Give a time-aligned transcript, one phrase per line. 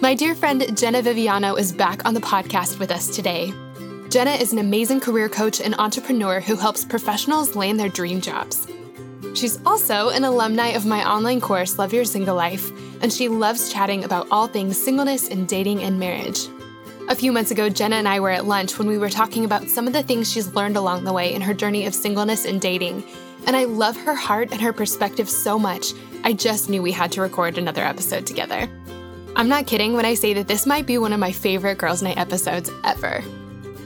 [0.00, 3.52] My dear friend Jena Viviano is back on the podcast with us today.
[4.10, 8.68] Jena is an amazing career coach and entrepreneur who helps professionals land their dream jobs.
[9.34, 12.70] She's also an alumni of my online course, Love Your Single Life,
[13.02, 16.46] and she loves chatting about all things singleness and dating and marriage.
[17.08, 19.68] A few months ago, Jena and I were at lunch when we were talking about
[19.68, 22.60] some of the things she's learned along the way in her journey of singleness and
[22.60, 23.02] dating.
[23.48, 25.86] And I love her heart and her perspective so much,
[26.22, 28.68] I just knew we had to record another episode together.
[29.38, 32.02] I'm not kidding when I say that this might be one of my favorite Girls'
[32.02, 33.20] Night episodes ever.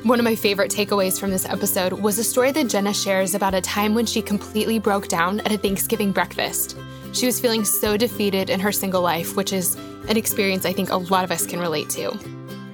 [0.03, 3.53] One of my favorite takeaways from this episode was a story that Jena shares about
[3.53, 6.79] a time when she completely broke down at a Thanksgiving breakfast.
[7.13, 9.75] She was feeling so defeated in her single life, which is
[10.09, 12.19] an experience I think a lot of us can relate to.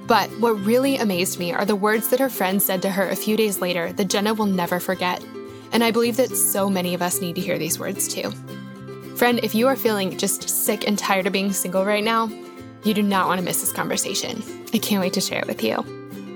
[0.07, 3.15] But what really amazed me are the words that her friend said to her a
[3.17, 5.21] few days later that Jena will never forget.
[5.73, 8.31] And I believe that so many of us need to hear these words too.
[9.17, 12.31] Friend, if you are feeling just sick and tired of being single right now,
[12.83, 14.43] you do not want to miss this conversation.
[14.73, 15.83] I can't wait to share it with you.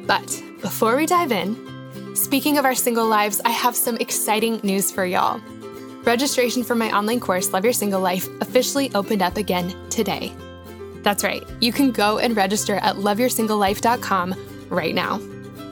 [0.08, 4.91] But before we dive in, speaking of our single lives, I have some exciting news
[4.91, 5.39] for y'all.
[6.03, 10.33] Registration for my online course, Love Your Single Life, officially opened up again today.
[11.02, 14.36] That's right, you can go and register at loveyoursinglelife.com
[14.69, 15.19] right now.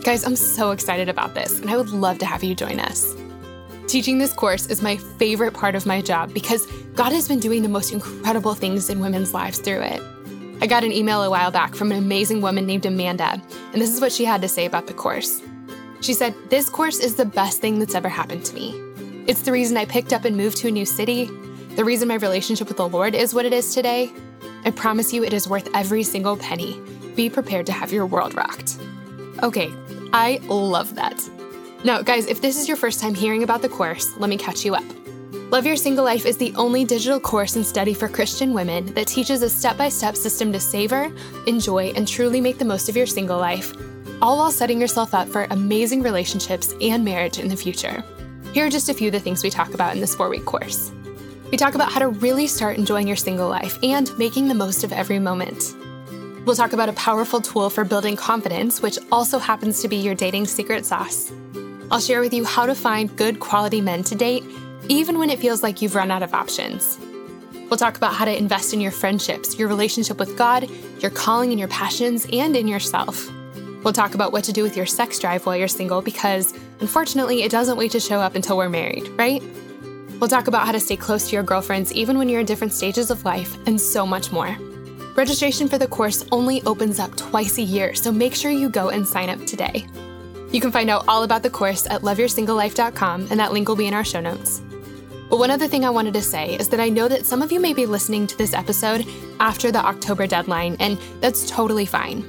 [0.04, 3.16] Guys, I'm so excited about this, and I would love to have you join us.
[3.88, 7.62] Teaching this course is my favorite part of my job because God has been doing
[7.62, 10.02] the most incredible things in women's lives through it.
[10.62, 13.42] I got an email a while back from an amazing woman named Amanda,
[13.74, 15.42] and this is what she had to say about the course.
[16.02, 18.80] She said, This course is the best thing that's ever happened to me.
[19.28, 21.26] It's the reason I picked up and moved to a new city,
[21.76, 24.12] the reason my relationship with the Lord is what it is today.
[24.64, 26.80] I promise you it is worth every single penny.
[27.16, 28.78] Be prepared to have your world rocked.
[29.42, 29.74] Okay,
[30.14, 31.28] I love that.
[31.84, 34.64] Now, guys, if this is your first time hearing about the course, let me catch
[34.64, 34.84] you up.
[35.52, 39.06] Love Your Single Life is the only digital course and study for Christian women that
[39.06, 41.12] teaches a step by step system to savor,
[41.46, 43.74] enjoy, and truly make the most of your single life,
[44.22, 48.02] all while setting yourself up for amazing relationships and marriage in the future.
[48.54, 50.46] Here are just a few of the things we talk about in this four week
[50.46, 50.90] course.
[51.52, 54.86] We talk about how to really start enjoying your single life and making the most
[54.86, 55.76] of every moment.
[56.46, 60.16] We'll talk about a powerful tool for building confidence, which also happens to be your
[60.16, 61.30] dating secret sauce.
[61.92, 64.46] I'll share with you how to find good quality men to date
[64.90, 67.00] even when it feels like you've run out of options.
[67.70, 70.70] We'll talk about how to invest in your friendships, your relationship with God,
[71.00, 73.32] your calling and your passions, and in yourself.
[73.84, 77.44] We'll talk about what to do with your sex drive while you're single because, unfortunately,
[77.44, 79.42] it doesn't wait to show up until we're married, right?
[80.20, 82.74] We'll talk about how to stay close to your girlfriends even when you're in different
[82.74, 84.56] stages of life, and so much more.
[85.16, 88.90] Registration for the course only opens up twice a year, so make sure you go
[88.90, 89.88] and sign up today.
[90.52, 93.88] You can find out all about the course at loveyoursinglelife.com, and that link will be
[93.88, 94.62] in our show notes.
[95.32, 97.54] But one other thing I wanted to say is that I know that some of
[97.54, 99.08] you may be listening to this episode
[99.40, 102.26] after the October deadline, and that's totally fine.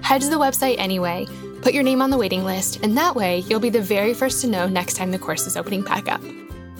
[0.00, 1.26] Head to the website anyway,
[1.60, 4.40] put your name on the waiting list, and that way you'll be the very first
[4.40, 6.22] to know next time the course is opening back up.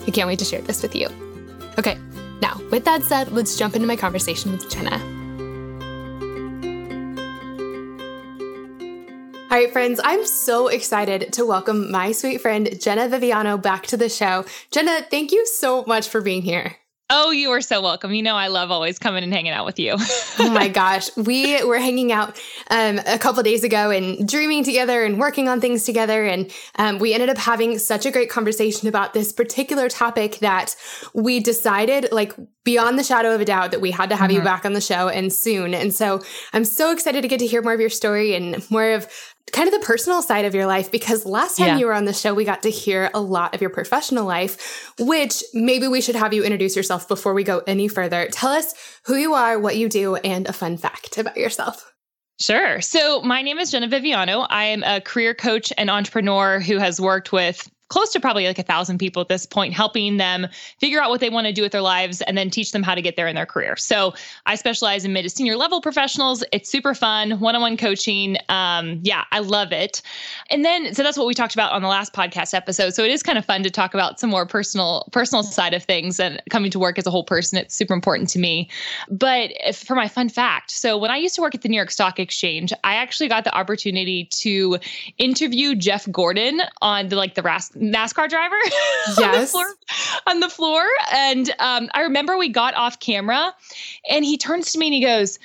[0.07, 1.07] I can't wait to share this with you.
[1.77, 1.99] Okay,
[2.41, 5.18] now, with that said, let's jump into my conversation with Jena.
[9.51, 13.97] All right, friends, I'm so excited to welcome my sweet friend Jena Viviano back to
[13.97, 14.45] the show.
[14.69, 16.75] Jena, thank you so much for being here.
[17.11, 18.13] Oh, you are so welcome.
[18.13, 19.95] You know, I love always coming and hanging out with you.
[20.37, 21.09] oh my gosh.
[21.17, 22.39] We were hanging out
[22.69, 26.23] um, a couple days ago and dreaming together and working on things together.
[26.27, 30.75] And um, we ended up having such a great conversation about this particular topic that
[31.15, 34.37] we decided, like, beyond the shadow of a doubt, that we had to have mm-hmm.
[34.37, 35.73] you back on the show and soon.
[35.73, 36.21] And so
[36.53, 39.07] I'm so excited to get to hear more of your story and more of
[39.49, 41.77] kind of the personal side of your life because last time yeah.
[41.77, 44.93] you were on the show we got to hear a lot of your professional life
[44.99, 48.73] which maybe we should have you introduce yourself before we go any further tell us
[49.05, 51.93] who you are what you do and a fun fact about yourself
[52.41, 52.79] Sure.
[52.79, 54.47] So, my name is Jena Viviano.
[54.49, 58.59] I am a career coach and entrepreneur who has worked with close to probably like
[58.59, 60.47] a thousand people at this point, helping them
[60.79, 62.95] figure out what they want to do with their lives and then teach them how
[62.95, 63.75] to get there in their career.
[63.75, 64.13] So
[64.45, 66.43] I specialize in mid to senior level professionals.
[66.51, 68.37] It's super fun, one on one coaching.
[68.47, 70.01] Um, yeah, I love it.
[70.49, 72.93] And then, so that's what we talked about on the last podcast episode.
[72.93, 75.83] So it is kind of fun to talk about some more personal, personal side of
[75.83, 77.57] things and coming to work as a whole person.
[77.57, 78.69] It's super important to me.
[79.09, 81.91] But for my fun fact, so when I used to work at the New York
[81.91, 84.77] Stock Exchange, I actually got the opportunity to
[85.17, 87.41] interview Jeff Gordon on the like the
[87.79, 89.17] NASCAR driver yes.
[89.23, 89.65] on, the floor,
[90.27, 90.85] on the floor.
[91.11, 93.53] And um, I remember we got off camera
[94.09, 95.39] and he turns to me and he goes,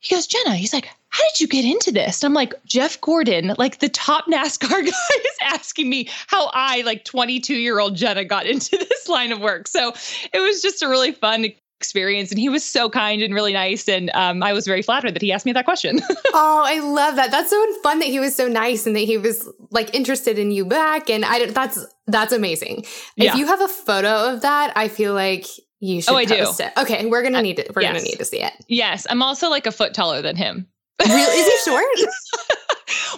[0.00, 2.22] he goes, Jena, he's like, how did you get into this?
[2.22, 6.82] And I'm like, Jeff Gordon, like the top NASCAR guy is asking me how I,
[6.82, 9.68] like 22 year old Jena, got into this line of work.
[9.68, 9.92] So
[10.32, 11.46] it was just a really fun
[11.78, 15.14] experience and he was so kind and really nice and um, i was very flattered
[15.14, 16.00] that he asked me that question
[16.32, 19.18] oh i love that that's so fun that he was so nice and that he
[19.18, 22.84] was like interested in you back and i that's that's amazing
[23.16, 23.30] yeah.
[23.30, 25.44] if you have a photo of that i feel like
[25.80, 26.34] you should oh, I do.
[26.34, 26.72] It.
[26.78, 27.92] Okay, we're gonna uh, need to we're yes.
[27.92, 28.52] gonna need to see it.
[28.66, 30.66] Yes, I'm also like a foot taller than him.
[31.04, 31.20] Really?
[31.20, 31.84] Is he short?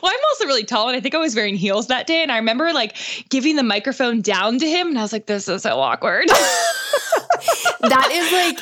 [0.02, 2.22] well, I'm also really tall, and I think I was wearing heels that day.
[2.22, 2.96] And I remember like
[3.28, 6.26] giving the microphone down to him, and I was like, "This is so awkward."
[7.80, 8.58] that is like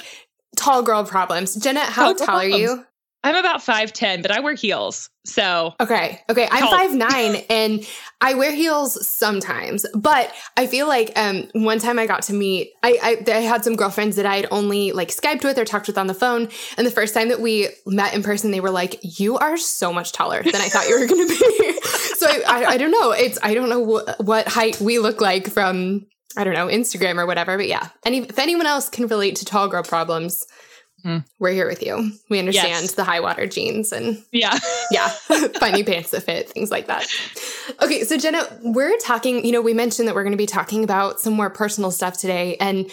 [0.57, 1.55] tall girl problems.
[1.55, 2.85] Jena, how tall, tall are you?
[3.25, 5.11] I'm about 5'10, but I wear heels.
[5.25, 6.23] So Okay.
[6.31, 6.47] Okay.
[6.49, 7.85] I'm five nine and
[8.21, 9.85] I wear heels sometimes.
[9.95, 13.65] But I feel like um one time I got to meet I, I I had
[13.65, 16.49] some girlfriends that I had only like Skyped with or talked with on the phone.
[16.79, 19.93] And the first time that we met in person, they were like, You are so
[19.93, 21.81] much taller than I thought you were gonna be.
[21.83, 23.11] so I, I, I don't know.
[23.11, 27.17] It's I don't know wh- what height we look like from I don't know, Instagram
[27.17, 27.57] or whatever.
[27.57, 27.89] But yeah.
[28.05, 30.47] Any if anyone else can relate to tall girl problems,
[31.07, 31.25] Mm.
[31.39, 32.13] We're here with you.
[32.31, 32.93] We understand yes.
[32.93, 34.59] the high water jeans and yeah,
[34.91, 35.09] yeah,
[35.61, 37.07] funny pants that fit, things like that.
[37.81, 39.45] Okay, so Jena, we're talking.
[39.45, 42.19] You know, we mentioned that we're going to be talking about some more personal stuff
[42.19, 42.91] today, and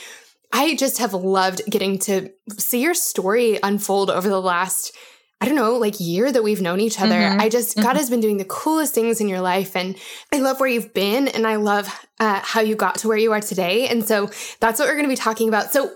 [0.51, 4.95] I just have loved getting to see your story unfold over the last.
[5.43, 7.19] I don't know, like year that we've known each other.
[7.19, 7.41] Mm-hmm.
[7.41, 7.97] I just, God mm-hmm.
[7.97, 9.75] has been doing the coolest things in your life.
[9.75, 9.97] And
[10.31, 13.33] I love where you've been and I love uh, how you got to where you
[13.33, 13.89] are today.
[13.89, 14.31] And so
[14.61, 15.73] that's what we're going to be talking about.
[15.73, 15.91] So,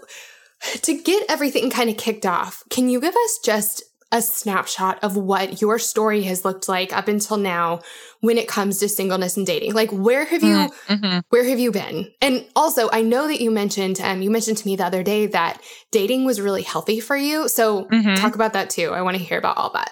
[0.81, 5.17] to get everything kind of kicked off, can you give us just a snapshot of
[5.17, 7.81] what your story has looked like up until now
[8.21, 10.93] when it comes to singleness and dating like where have you mm-hmm.
[10.93, 11.19] mm-hmm.
[11.29, 14.65] where have you been and also i know that you mentioned um, you mentioned to
[14.65, 15.61] me the other day that
[15.91, 18.15] dating was really healthy for you so mm-hmm.
[18.15, 19.91] talk about that too i want to hear about all that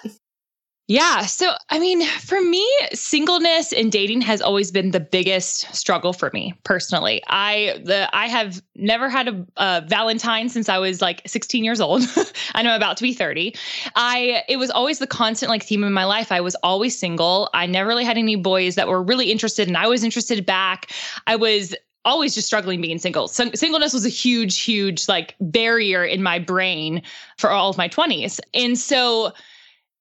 [0.88, 1.22] yeah.
[1.22, 6.30] So, I mean, for me, singleness and dating has always been the biggest struggle for
[6.32, 7.20] me personally.
[7.26, 11.80] I the I have never had a, a Valentine since I was like 16 years
[11.80, 12.02] old.
[12.54, 13.56] I know I'm about to be 30.
[13.96, 16.30] I it was always the constant like theme in my life.
[16.30, 17.50] I was always single.
[17.52, 20.92] I never really had any boys that were really interested, and I was interested back.
[21.26, 21.74] I was
[22.04, 23.26] always just struggling being single.
[23.26, 27.02] Singleness was a huge, huge like barrier in my brain
[27.38, 29.32] for all of my 20s, and so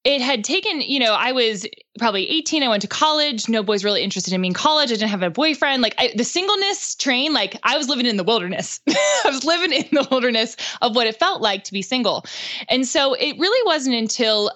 [0.06, 1.66] it had taken, you know, I was
[1.98, 2.62] probably 18.
[2.62, 3.50] I went to college.
[3.50, 4.92] No boys really interested in me in college.
[4.92, 5.82] I didn't have a boyfriend.
[5.82, 8.80] Like I, the singleness train, like I was living in the wilderness.
[8.90, 12.24] I was living in the wilderness of what it felt like to be single.
[12.70, 14.52] And so it really wasn't until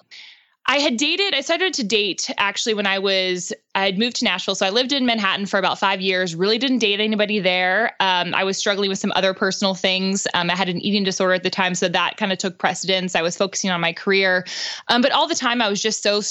[0.66, 4.24] I had dated, I started to date actually when I was, I had moved to
[4.24, 4.54] Nashville.
[4.54, 7.92] So I lived in Manhattan for about five years, really didn't date anybody there.
[7.98, 10.26] Um, I was struggling with some other personal things.
[10.34, 11.74] Um, I had an eating disorder at the time.
[11.74, 13.16] So that kind of took precedence.
[13.16, 14.46] I was focusing on my career.
[14.88, 16.22] Um, but all the time I was just so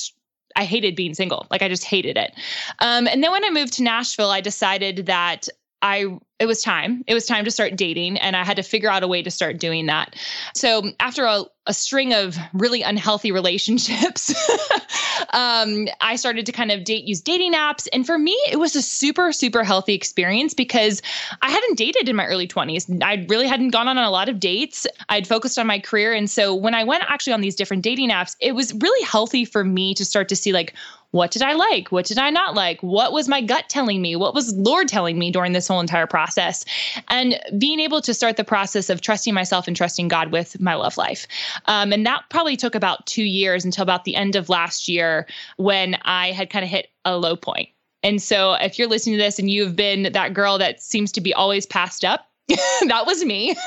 [0.55, 1.47] I hated being single.
[1.51, 2.33] Like I just hated it.
[2.79, 5.47] Um, and then when I moved to Nashville, I decided that
[5.81, 6.05] I
[6.39, 7.03] it was time.
[7.07, 9.31] It was time to start dating and I had to figure out a way to
[9.31, 10.15] start doing that.
[10.55, 14.33] So after a, a string of really unhealthy relationships,
[15.33, 17.87] um, I started to kind of date use dating apps.
[17.93, 21.01] And for me, it was a super, super healthy experience because
[21.41, 23.03] I hadn't dated in my early 20s.
[23.03, 24.85] I really hadn't gone on a lot of dates.
[25.09, 26.13] I'd focused on my career.
[26.13, 29.45] And so when I went actually on these different dating apps, it was really healthy
[29.45, 30.73] for me to start to see like
[31.11, 31.91] what did I like?
[31.91, 32.81] What did I not like?
[32.83, 34.15] What was my gut telling me?
[34.15, 36.65] What was Lord telling me during this whole entire process?
[37.09, 40.75] And being able to start the process of trusting myself and trusting God with my
[40.75, 41.25] love life.
[41.65, 45.08] Um, and that probably took about two years until about the end of last year
[45.57, 47.69] when I had kind of hit a low point.
[48.03, 51.21] And so if you're listening to this and you've been that girl that seems to
[51.21, 53.55] be always passed up, that was me.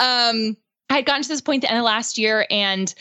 [0.00, 0.56] Um,
[0.88, 2.94] I had gotten to this point the end of last year and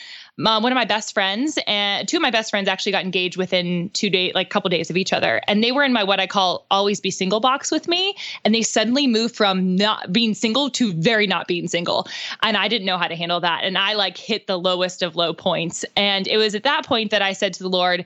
[0.43, 3.37] um, one of my best friends and two of my best friends actually got engaged
[3.37, 5.41] within two days, like a couple days of each other.
[5.47, 8.15] And they were in my what I call always be single box with me.
[8.43, 12.07] And they suddenly moved from not being single to very not being single.
[12.43, 13.63] And I didn't know how to handle that.
[13.63, 15.85] And I like hit the lowest of low points.
[15.95, 18.05] And it was at that point that I said to the Lord,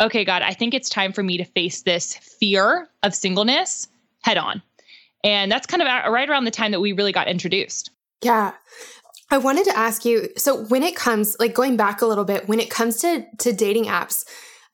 [0.00, 3.88] okay, God, I think it's time for me to face this fear of singleness
[4.22, 4.62] head on.
[5.24, 7.90] And that's kind of right around the time that we really got introduced.
[8.22, 8.52] Yeah.
[9.30, 12.48] I wanted to ask you so when it comes like going back a little bit
[12.48, 14.24] when it comes to to dating apps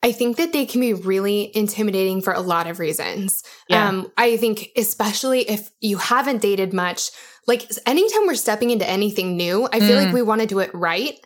[0.03, 3.43] I think that they can be really intimidating for a lot of reasons.
[3.67, 3.87] Yeah.
[3.87, 7.09] Um, I think, especially if you haven't dated much,
[7.47, 10.05] like anytime we're stepping into anything new, I feel mm.
[10.05, 11.17] like we want to do it right.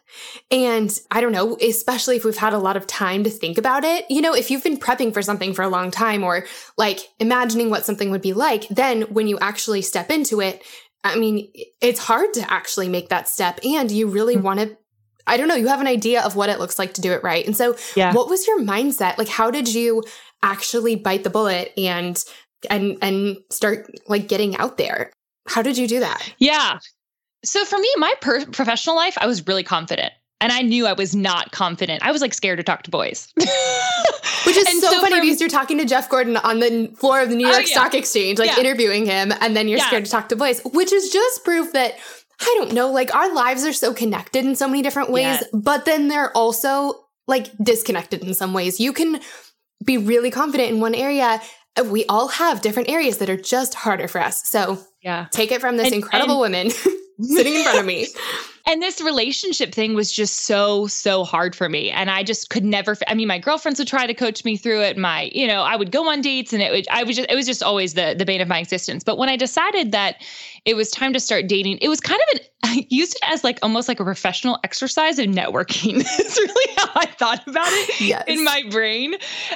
[0.51, 3.83] And I don't know, especially if we've had a lot of time to think about
[3.83, 4.05] it.
[4.09, 6.45] You know, if you've been prepping for something for a long time or
[6.77, 10.63] like imagining what something would be like, then when you actually step into it,
[11.03, 13.59] I mean, it's hard to actually make that step.
[13.63, 14.41] And you really mm.
[14.41, 14.77] want to
[15.27, 17.23] I don't know, you have an idea of what it looks like to do it
[17.23, 17.45] right.
[17.45, 18.11] And so, yeah.
[18.13, 19.17] what was your mindset?
[19.17, 20.03] Like, how did you
[20.41, 22.21] actually bite the bullet and
[22.69, 25.11] and and start like getting out there?
[25.47, 26.33] How did you do that?
[26.37, 26.79] Yeah.
[27.43, 30.13] So for me, my per- professional life, I was really confident.
[30.41, 32.03] And I knew I was not confident.
[32.03, 33.31] I was like scared to talk to boys.
[33.37, 37.29] Which is so, so, funny because you're talking to Jeff Gordon on the floor of
[37.29, 37.75] the New oh, York oh, yeah.
[37.77, 38.59] Stock Exchange, like yeah.
[38.59, 39.87] interviewing him, and then you're yeah.
[39.87, 41.93] scared to talk to boys, which is just proof that
[42.41, 45.85] I don't know, like our lives are so connected in so many different ways, but
[45.85, 48.79] then they're also like disconnected in some ways.
[48.79, 49.21] You can
[49.85, 51.39] be really confident in one area.
[51.79, 54.41] Uh, we all have different areas that are just harder for us.
[54.49, 56.71] So, yeah, take it from this and, incredible and- woman
[57.21, 58.07] sitting in front of me.
[58.65, 61.89] And this relationship thing was just so, so hard for me.
[61.89, 64.81] And I just could never, I mean, my girlfriends would try to coach me through
[64.81, 64.97] it.
[64.97, 67.35] My, you know, I would go on dates and it would, I was just, it
[67.35, 69.03] was just always the, the bane of my existence.
[69.03, 70.23] But when I decided that
[70.65, 73.43] it was time to start dating, it was kind of an, I used it as
[73.43, 76.05] like almost like a professional exercise of networking.
[76.21, 78.23] It's really how I thought about it yes.
[78.27, 79.15] in my brain.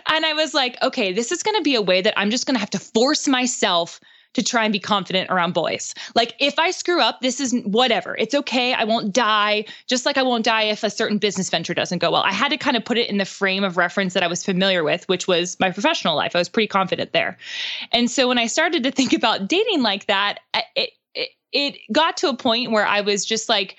[0.09, 2.47] And I was like, okay, this is going to be a way that I'm just
[2.47, 3.99] going to have to force myself
[4.35, 5.93] to try and be confident around boys.
[6.13, 8.15] Like if I screw up, this is whatever.
[8.17, 8.73] It's okay.
[8.73, 12.11] I won't die, just like I won't die if a certain business venture doesn't go
[12.11, 12.21] well.
[12.21, 14.43] I had to kind of put it in the frame of reference that I was
[14.43, 16.35] familiar with, which was my professional life.
[16.35, 17.37] I was pretty confident there.
[17.91, 20.39] And so when I started to think about dating like that,
[20.75, 23.77] it, it, it got to a point where I was just like,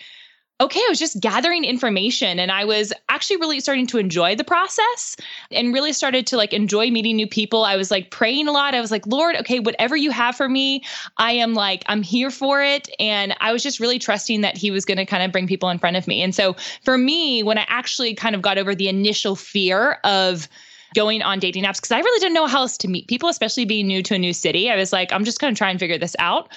[0.58, 4.44] okay, I was just gathering information and I was actually really starting to enjoy the
[4.44, 5.14] process
[5.50, 7.64] and really started to like enjoy meeting new people.
[7.64, 8.74] I was like praying a lot.
[8.74, 10.82] I was like, Lord, okay, whatever you have for me,
[11.18, 12.88] I am like, I'm here for it.
[12.98, 15.68] And I was just really trusting that He was going to kind of bring people
[15.68, 16.22] in front of me.
[16.22, 20.48] And so for me, when I actually kind of got over the initial fear of,
[20.94, 23.66] going on dating apps because I really didn't know how else to meet people, especially
[23.66, 24.70] being new to a new city.
[24.70, 26.50] I was like, I'm just going to try and figure this out.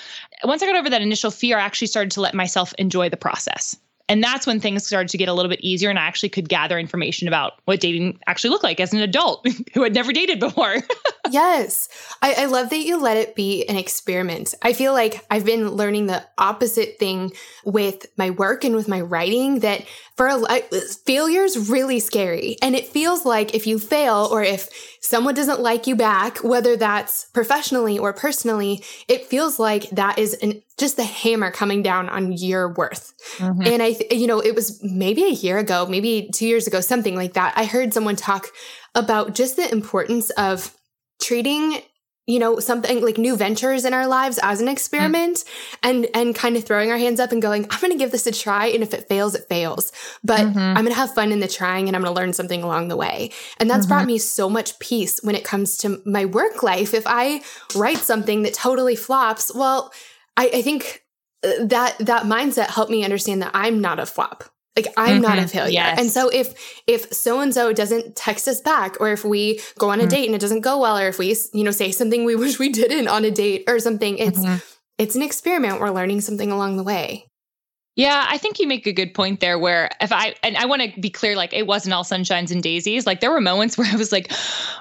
[0.45, 3.17] Once I got over that initial fear, I actually started to let myself enjoy the
[3.17, 3.75] process.
[4.09, 6.49] And that's when things started to get a little bit easier and I actually could
[6.49, 10.39] gather information about what dating actually looked like as an adult who had never dated
[10.39, 10.77] before.
[11.31, 11.89] yes.
[12.21, 14.53] I, I, love that you let it be an experiment.
[14.61, 17.31] I feel like I've been learning the opposite thing
[17.63, 20.61] with my work and with my writing that for a
[21.05, 22.57] failure is really scary.
[22.61, 24.69] And it feels like if you fail or if
[25.01, 30.33] someone doesn't like you back, whether that's professionally or personally, it feels like that is
[30.35, 33.13] an, just the hammer coming down on your worth.
[33.37, 33.61] Mm-hmm.
[33.65, 37.15] And I, you know, it was maybe a year ago, maybe two years ago, something
[37.15, 37.53] like that.
[37.55, 38.47] I heard someone talk
[38.95, 40.75] about just the importance of
[41.19, 41.81] treating
[42.29, 45.77] you know something like new ventures in our lives as an experiment mm.
[45.81, 48.27] and and kind of throwing our hands up and going i'm going to give this
[48.27, 49.91] a try and if it fails it fails
[50.23, 50.59] but mm-hmm.
[50.59, 52.87] i'm going to have fun in the trying and i'm going to learn something along
[52.87, 53.95] the way and that's mm-hmm.
[53.95, 57.41] brought me so much peace when it comes to my work life if i
[57.75, 59.91] write something that totally flops well
[60.37, 61.03] i, I think
[61.43, 64.43] uh, that that mindset helped me understand that i'm not a flop
[64.75, 65.21] like I'm mm-hmm.
[65.21, 65.49] not a mm-hmm.
[65.49, 65.71] failure.
[65.71, 65.99] Yes.
[65.99, 69.89] And so if if so and so doesn't text us back or if we go
[69.89, 70.09] on a mm-hmm.
[70.09, 72.59] date and it doesn't go well or if we you know say something we wish
[72.59, 74.57] we didn't on a date or something it's mm-hmm.
[74.97, 77.28] it's an experiment we're learning something along the way.
[77.99, 80.81] Yeah, I think you make a good point there where if I and I want
[80.81, 83.05] to be clear like it wasn't all sunshines and daisies.
[83.05, 84.31] Like there were moments where I was like,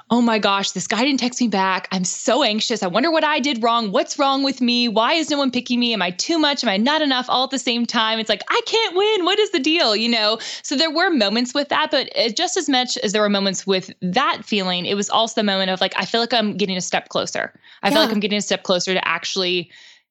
[0.09, 1.89] "Oh my gosh, this guy didn't text me back.
[1.91, 2.81] I'm so anxious.
[2.81, 3.91] I wonder what I did wrong.
[3.91, 4.87] What's wrong with me?
[4.87, 5.91] Why is no one picking me?
[5.91, 6.63] Am I too much?
[6.63, 9.25] Am I not enough all at the same time?" It's like, "I can't win.
[9.25, 10.39] What is the deal?" you know?
[10.63, 13.91] So there were moments with that, but just as much as there were moments with
[14.01, 16.81] that feeling, it was also the moment of like I feel like I'm getting a
[16.81, 17.51] step closer.
[17.83, 17.95] I yeah.
[17.95, 19.69] feel like I'm getting a step closer to actually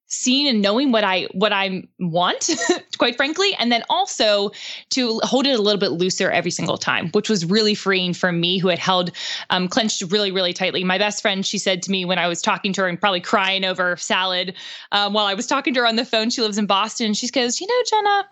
[0.08, 2.50] seeing and knowing what I what I want,
[2.98, 4.50] quite frankly, and then also
[4.90, 8.32] to hold it a little bit looser every single time, which was really freeing for
[8.32, 9.12] me, who had held
[9.50, 10.82] um, clenched really really tightly.
[10.82, 13.20] My best friend, she said to me when I was talking to her and probably
[13.20, 14.54] crying over salad
[14.92, 16.30] um, while I was talking to her on the phone.
[16.30, 17.14] She lives in Boston.
[17.14, 18.28] She goes, you know, Jena,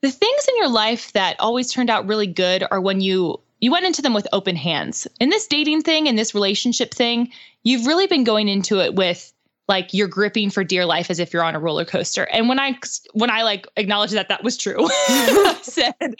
[0.00, 3.70] the things in your life that always turned out really good are when you you
[3.70, 5.06] went into them with open hands.
[5.20, 7.30] In this dating thing in this relationship thing,
[7.62, 9.33] you've really been going into it with
[9.68, 12.24] like you're gripping for dear life as if you're on a roller coaster.
[12.24, 12.78] And when I
[13.12, 16.14] when I like acknowledged that that was true, I said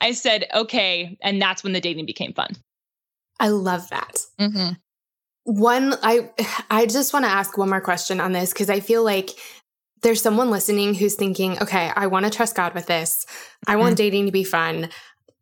[0.00, 2.50] I said okay, and that's when the dating became fun.
[3.40, 4.18] I love that.
[4.40, 4.74] Mm-hmm.
[5.44, 6.30] one I
[6.70, 9.30] I just want to ask one more question on this because I feel like
[10.02, 13.26] there's someone listening who's thinking, okay, I want to trust God with this.
[13.66, 14.04] I want mm-hmm.
[14.04, 14.90] dating to be fun.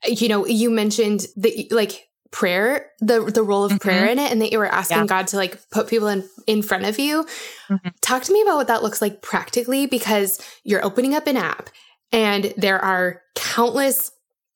[0.06, 3.78] You know, you mentioned that like prayer, the the role of mm-hmm.
[3.78, 5.06] prayer in it, and that you were asking yeah.
[5.06, 7.24] God to like put people in in front of you.
[7.68, 7.88] Mm-hmm.
[8.00, 11.68] Talk to me about what that looks like practically, because you're opening up an app
[12.10, 14.10] and there are countless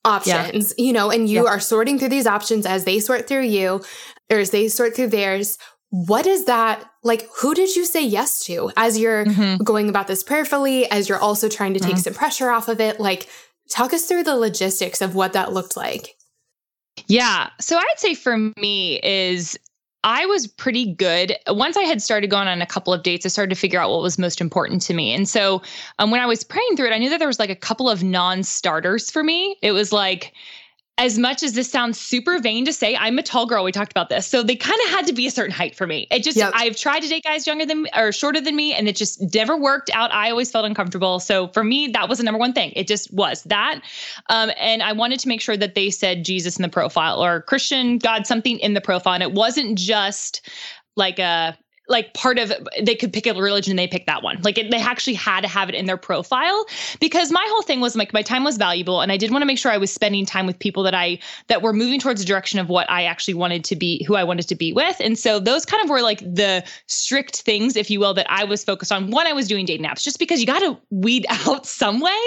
[0.05, 0.85] options, yeah.
[0.85, 1.51] you know, and you yeah.
[1.51, 3.85] are sorting through these options as they sort through you,
[4.31, 5.59] or as they sort through theirs.
[5.91, 7.29] What is that like?
[7.41, 9.63] Who did you say yes to as you're mm-hmm.
[9.63, 12.01] going about this prayerfully, as you're also trying to take mm-hmm.
[12.01, 12.99] some pressure off of it?
[12.99, 13.29] Like,
[13.71, 16.16] talk us through the logistics of what that looked like.
[17.07, 17.51] Yeah.
[17.61, 19.59] So I'd say for me is
[20.05, 21.37] I was pretty good.
[21.49, 23.91] Once I had started going on a couple of dates, I started to figure out
[23.91, 25.13] what was most important to me.
[25.13, 25.63] And so
[25.99, 27.89] um, when I was praying through it, I knew that there was like a couple
[27.91, 29.57] of non starters for me.
[29.63, 30.33] It was like,
[30.99, 33.65] as much as this sounds super vain to say, I'm a tall girl.
[33.65, 34.27] We talked about this.
[34.27, 36.07] So they kind of had to be a certain height for me.
[36.11, 36.53] It just, yep.
[36.55, 39.59] I've tried to date guys younger than or shorter than me, and it just never
[39.59, 40.11] worked out.
[40.15, 41.21] I always felt uncomfortable.
[41.21, 42.73] So for me, that was the number one thing.
[42.75, 43.83] It just was that.
[44.31, 47.43] Um, and I wanted to make sure that they said Jesus in the profile or
[47.43, 49.13] Christian, God, something in the profile.
[49.13, 50.49] And it wasn't just
[50.97, 52.53] like a like part of
[52.83, 54.41] they could pick a religion and they pick that one.
[54.43, 56.67] Like it, they actually had to have it in their profile
[57.01, 59.47] because my whole thing was like my time was valuable and i did want to
[59.47, 62.27] make sure i was spending time with people that i that were moving towards the
[62.27, 64.97] direction of what i actually wanted to be who i wanted to be with.
[65.01, 68.45] And so those kind of were like the strict things if you will that i
[68.45, 70.03] was focused on when i was doing dating apps.
[70.03, 72.19] Just because you got to weed out some way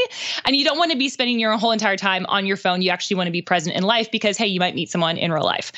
[0.45, 2.81] and you don't want to be spending your whole entire time on your phone.
[2.81, 5.31] You actually want to be present in life because hey you might meet someone in
[5.31, 5.71] real life.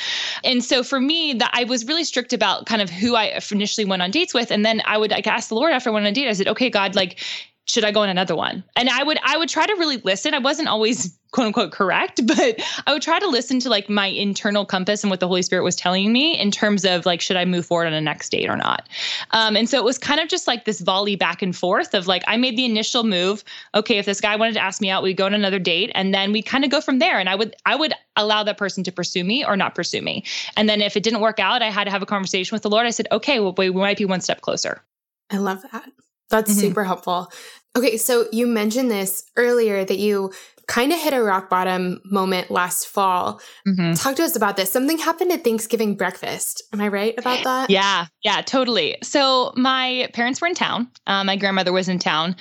[0.44, 3.71] And so for me that i was really strict about kind of who i initially
[3.72, 4.52] initially went on dates with.
[4.52, 6.34] And then I would like ask the Lord after I went on a date, I
[6.34, 7.20] said, okay, God, like,
[7.66, 8.64] should I go on another one?
[8.76, 10.34] And I would I would try to really listen.
[10.34, 14.08] I wasn't always quote unquote correct, but I would try to listen to like my
[14.08, 17.38] internal compass and what the Holy Spirit was telling me in terms of like should
[17.38, 18.88] I move forward on a next date or not.
[19.32, 22.08] Um, and so it was kind of just like this volley back and forth of
[22.08, 23.44] like I made the initial move.
[23.76, 26.14] Okay, if this guy wanted to ask me out, we'd go on another date, and
[26.14, 27.20] then we'd kind of go from there.
[27.20, 30.24] And I would I would allow that person to pursue me or not pursue me.
[30.58, 32.70] And then if it didn't work out, I had to have a conversation with the
[32.70, 32.86] Lord.
[32.86, 34.82] I said, okay, well, we might be one step closer.
[35.30, 35.90] I love that.
[36.30, 36.60] That's mm-hmm.
[36.60, 37.32] super helpful.
[37.76, 40.32] Okay, so you mentioned this earlier that you
[40.68, 43.42] kind of hit a rock bottom moment last fall.
[43.68, 43.94] Mm-hmm.
[43.94, 44.72] Talk to us about this.
[44.72, 46.64] Something happened at Thanksgiving breakfast.
[46.72, 47.70] Am I right about that?
[47.70, 48.98] Yeah, yeah, totally.
[49.04, 50.90] So my parents were in town.
[51.08, 52.36] Uh, my grandmother was in town,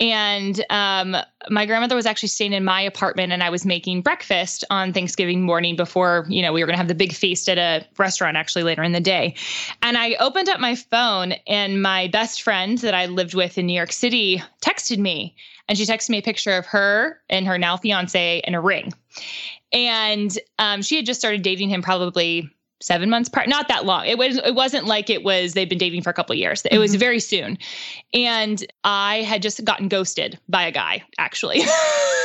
[0.00, 1.16] and um,
[1.50, 5.42] my grandmother was actually staying in my apartment, and I was making breakfast on Thanksgiving
[5.42, 8.36] morning before, you know, we were going to have the big feast at a restaurant
[8.36, 9.34] actually later in the day.
[9.82, 13.66] And I opened up my phone, and my best friend that I lived with in
[13.66, 15.34] New York City texted me,
[15.68, 18.92] and she texted me a picture of her and her now fiance in a ring.
[19.72, 22.50] And um, she had just started dating him probably
[22.80, 24.06] seven months prior, not that long.
[24.06, 26.64] It was it wasn't like it was they've been dating for a couple of years.
[26.64, 26.80] It mm-hmm.
[26.80, 27.58] was very soon.
[28.14, 31.62] And I had just gotten ghosted by a guy, actually.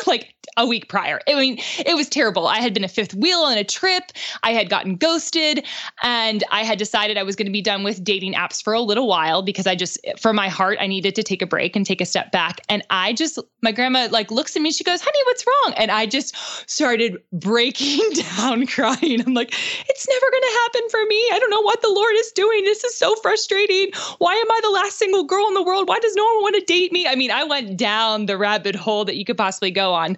[0.07, 1.19] like a week prior.
[1.27, 2.47] I mean, it was terrible.
[2.47, 4.11] I had been a fifth wheel on a trip.
[4.43, 5.65] I had gotten ghosted
[6.03, 8.81] and I had decided I was going to be done with dating apps for a
[8.81, 11.85] little while because I just, for my heart, I needed to take a break and
[11.85, 12.61] take a step back.
[12.69, 15.73] And I just, my grandma like looks at me, she goes, honey, what's wrong?
[15.77, 16.35] And I just
[16.69, 18.01] started breaking
[18.37, 19.21] down crying.
[19.25, 19.53] I'm like,
[19.89, 21.29] it's never going to happen for me.
[21.31, 22.63] I don't know what the Lord is doing.
[22.63, 23.91] This is so frustrating.
[24.19, 25.87] Why am I the last single girl in the world?
[25.87, 27.07] Why does no one want to date me?
[27.07, 30.17] I mean, I went down the rabbit hole that you could possibly go on.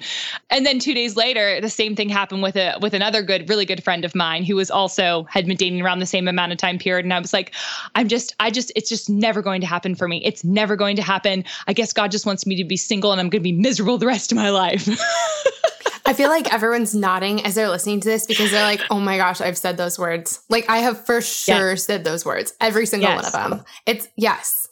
[0.49, 3.65] And then two days later, the same thing happened with a with another good, really
[3.65, 6.57] good friend of mine who was also had been dating around the same amount of
[6.57, 7.05] time period.
[7.05, 7.53] And I was like,
[7.95, 10.23] I'm just, I just, it's just never going to happen for me.
[10.23, 11.43] It's never going to happen.
[11.67, 13.97] I guess God just wants me to be single and I'm going to be miserable
[13.97, 14.87] the rest of my life.
[16.07, 19.17] I feel like everyone's nodding as they're listening to this because they're like, oh my
[19.17, 20.39] gosh, I've said those words.
[20.49, 21.85] Like I have for sure yes.
[21.85, 23.15] said those words, every single yes.
[23.15, 23.65] one of them.
[23.87, 24.67] It's yes.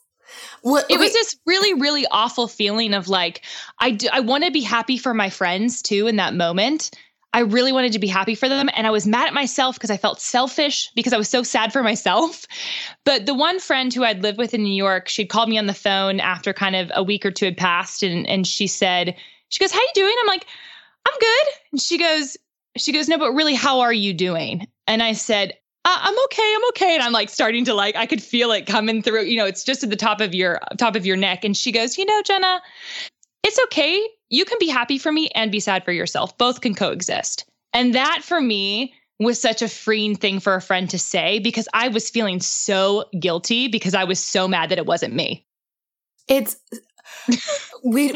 [0.64, 3.42] Well, it was this really, really awful feeling of like,
[3.80, 6.92] I, do, I want to be happy for my friends too in that moment.
[7.34, 8.70] I really wanted to be happy for them.
[8.76, 11.74] And I was mad at myself because I felt selfish because I was so sad
[11.74, 12.46] for myself.
[13.06, 15.66] But the one friend who I'd lived with in New York, she'd called me on
[15.66, 18.02] the phone after kind of a week or two had passed.
[18.02, 19.18] And, and she said,
[19.50, 20.16] she goes, how you doing?
[20.22, 20.46] I'm like,
[21.06, 21.48] I'm good.
[21.74, 22.38] And she goes,
[22.78, 24.68] she goes, no, but really, how are you doing?
[24.88, 25.54] And I said,
[25.86, 26.54] uh, I'm okay.
[26.56, 26.94] I'm okay.
[26.96, 29.64] And I'm like starting to like, I could feel it coming through, you know, it's
[29.64, 31.44] just at the top of your top of your neck.
[31.44, 32.62] And she goes, you know, Jena,
[33.44, 34.02] it's okay.
[34.30, 36.38] You can be happy for me and be sad for yourself.
[36.38, 37.46] Both can coexist.
[37.74, 41.68] And that for me was such a freeing thing for a friend to say because
[41.74, 45.46] I was feeling so guilty because I was so mad that it wasn't me.
[46.28, 46.56] It's
[47.84, 48.14] we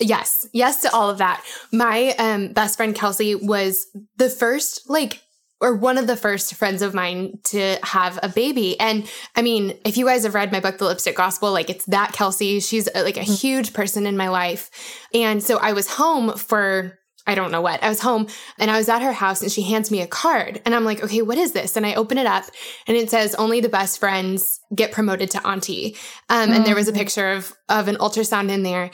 [0.00, 1.44] yes, yes to all of that.
[1.72, 5.22] My um best friend Kelsey was the first like
[5.60, 8.78] or one of the first friends of mine to have a baby.
[8.78, 11.84] And I mean, if you guys have read my book, The Lipstick Gospel, like it's
[11.86, 12.60] that Kelsey.
[12.60, 13.32] She's uh, like a mm-hmm.
[13.32, 14.70] huge person in my life.
[15.12, 17.82] And so I was home for I don't know what.
[17.82, 18.26] I was home
[18.58, 21.04] and I was at her house and she hands me a card and I'm like,
[21.04, 21.76] okay, what is this?
[21.76, 22.44] And I open it up
[22.86, 25.94] and it says only the best friends get promoted to auntie.
[26.30, 27.00] Um, and there was a mm-hmm.
[27.00, 28.90] picture of, of an ultrasound in there.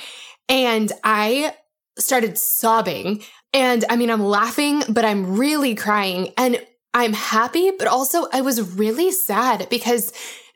[0.48, 1.54] And I
[1.96, 3.22] started sobbing.
[3.54, 6.60] And I mean, I'm laughing, but I'm really crying and
[6.92, 10.12] I'm happy, but also I was really sad because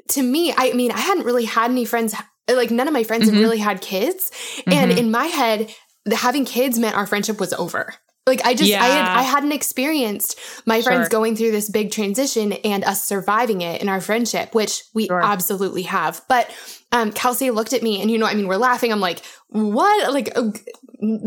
[0.09, 2.15] to me, I mean, I hadn't really had any friends
[2.49, 3.37] like none of my friends mm-hmm.
[3.37, 4.31] had really had kids.
[4.31, 4.73] Mm-hmm.
[4.73, 5.73] And in my head,
[6.05, 7.95] the, having kids meant our friendship was over.
[8.27, 8.83] Like I just yeah.
[8.85, 10.93] I had I hadn't experienced my sure.
[10.93, 15.07] friends going through this big transition and us surviving it in our friendship, which we
[15.07, 15.23] sure.
[15.23, 16.21] absolutely have.
[16.29, 16.51] But
[16.93, 18.93] um, Kelsey looked at me and you know, I mean, we're laughing.
[18.93, 20.13] I'm like, what?
[20.13, 20.51] Like, uh,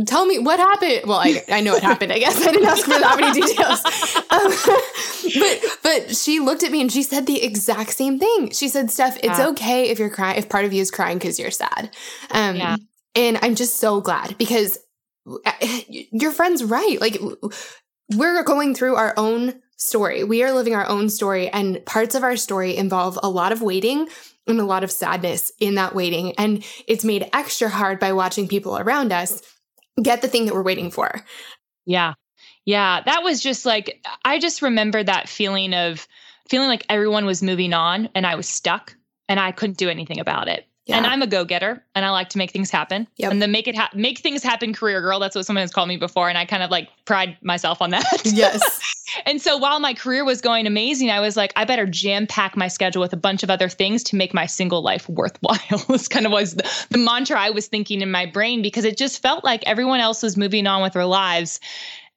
[0.06, 1.02] tell me what happened.
[1.06, 2.12] Well, I, I know what happened.
[2.12, 3.80] I guess I didn't ask for that many details.
[4.30, 4.52] Um,
[5.40, 8.52] but, but she looked at me and she said the exact same thing.
[8.52, 9.50] She said, Steph, it's yeah.
[9.50, 11.90] okay if you're crying, if part of you is crying because you're sad.
[12.32, 12.78] Um, yeah.
[13.16, 14.78] And I'm just so glad because
[15.28, 15.52] uh,
[15.88, 17.00] your friend's right.
[17.00, 17.18] Like
[18.16, 20.24] we're going through our own story.
[20.24, 23.62] We are living our own story and parts of our story involve a lot of
[23.62, 24.08] waiting
[24.48, 26.34] and a lot of sadness in that waiting.
[26.38, 29.42] And it's made extra hard by watching people around us
[30.02, 31.24] get the thing that we're waiting for.
[31.86, 32.14] Yeah.
[32.66, 33.02] Yeah.
[33.02, 36.08] That was just like, I just remember that feeling of
[36.50, 38.96] feeling like everyone was moving on and I was stuck
[39.28, 40.68] and I couldn't do anything about it.
[40.86, 40.98] Yeah.
[40.98, 43.08] And I'm a go-getter and I like to make things happen.
[43.18, 43.32] Yep.
[43.32, 45.88] And the make it ha- make things happen career girl, that's what someone has called
[45.88, 48.06] me before and I kind of like pride myself on that.
[48.26, 48.80] Yes.
[49.26, 52.56] and so while my career was going amazing, I was like I better jam pack
[52.56, 55.86] my schedule with a bunch of other things to make my single life worthwhile.
[55.90, 58.98] this kind of was the, the mantra I was thinking in my brain because it
[58.98, 61.60] just felt like everyone else was moving on with their lives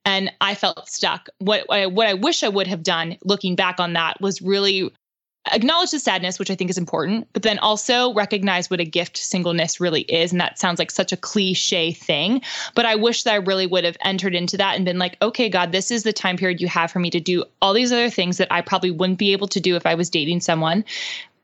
[0.05, 1.29] and I felt stuck.
[1.39, 4.93] What I, what I wish I would have done looking back on that was really
[5.53, 9.19] acknowledge the sadness, which I think is important, but then also recognize what a gift
[9.19, 10.33] singleness really is.
[10.33, 12.43] And that sounds like such a cliche thing.
[12.75, 15.49] But I wish that I really would have entered into that and been like, okay,
[15.49, 18.11] God, this is the time period you have for me to do all these other
[18.11, 20.85] things that I probably wouldn't be able to do if I was dating someone.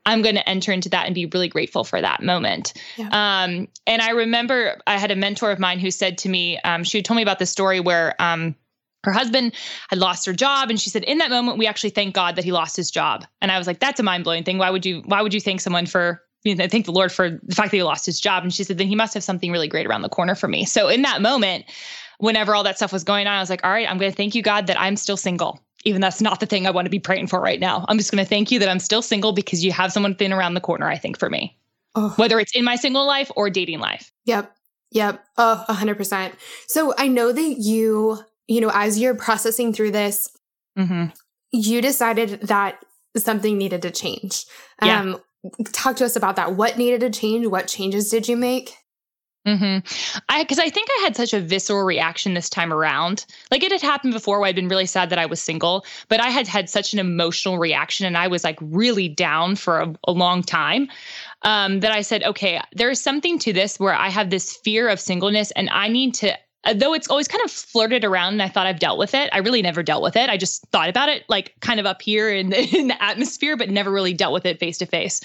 [0.05, 2.73] I'm going to enter into that and be really grateful for that moment.
[2.97, 3.09] Yeah.
[3.11, 6.83] Um, and I remember I had a mentor of mine who said to me, um,
[6.83, 8.55] she told me about this story where um,
[9.03, 9.53] her husband
[9.89, 12.43] had lost her job and she said in that moment we actually thank god that
[12.43, 13.25] he lost his job.
[13.41, 14.57] And i was like that's a mind-blowing thing.
[14.57, 17.29] Why would you why would you thank someone for you know, thank the lord for
[17.29, 18.43] the fact that he lost his job?
[18.43, 20.65] And she said then he must have something really great around the corner for me.
[20.65, 21.65] So in that moment
[22.19, 24.15] whenever all that stuff was going on i was like all right i'm going to
[24.15, 26.91] thank you god that i'm still single even that's not the thing i want to
[26.91, 27.83] be praying for right now.
[27.89, 30.31] I'm just going to thank you that i'm still single because you have someone thin
[30.31, 31.57] around the corner i think for me
[31.95, 32.13] oh.
[32.15, 34.11] whether it's in my single life or dating life.
[34.25, 34.55] Yep.
[34.91, 35.23] Yep.
[35.37, 36.33] Oh, 100%.
[36.67, 40.29] So I know that you you know, as you're processing through this,
[40.77, 41.05] mm-hmm.
[41.51, 42.83] you decided that
[43.17, 44.45] something needed to change.
[44.81, 45.01] Yeah.
[45.01, 45.21] Um,
[45.71, 46.55] talk to us about that.
[46.55, 47.47] What needed to change?
[47.47, 48.75] What changes did you make?
[49.47, 50.21] Mm-hmm.
[50.29, 53.25] I because I think I had such a visceral reaction this time around.
[53.49, 56.21] Like it had happened before where I'd been really sad that I was single, but
[56.21, 59.95] I had had such an emotional reaction and I was like really down for a,
[60.07, 60.89] a long time.
[61.43, 64.87] Um, that I said, okay, there is something to this where I have this fear
[64.87, 68.41] of singleness and I need to Uh, though it's always kind of flirted around and
[68.41, 69.29] I thought I've dealt with it.
[69.33, 70.29] I really never dealt with it.
[70.29, 73.57] I just thought about it like kind of up here in the, in the atmosphere,
[73.57, 75.21] but never really dealt with it face to face.